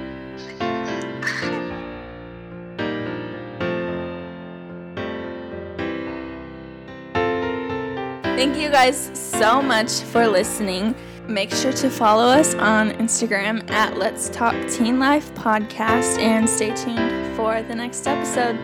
Thank 8.35 8.57
you 8.57 8.69
guys 8.69 9.09
so 9.13 9.61
much 9.61 10.01
for 10.01 10.27
listening. 10.27 10.93
Make 11.33 11.51
sure 11.51 11.73
to 11.73 11.89
follow 11.89 12.25
us 12.25 12.53
on 12.53 12.91
Instagram 12.91 13.67
at 13.71 13.97
Let's 13.97 14.29
Talk 14.29 14.53
Teen 14.69 14.99
Life 14.99 15.33
Podcast 15.33 16.19
and 16.19 16.47
stay 16.47 16.75
tuned 16.75 17.35
for 17.35 17.63
the 17.63 17.73
next 17.73 18.05
episode. 18.05 18.55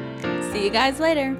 See 0.53 0.65
you 0.65 0.69
guys 0.69 0.99
later. 0.99 1.35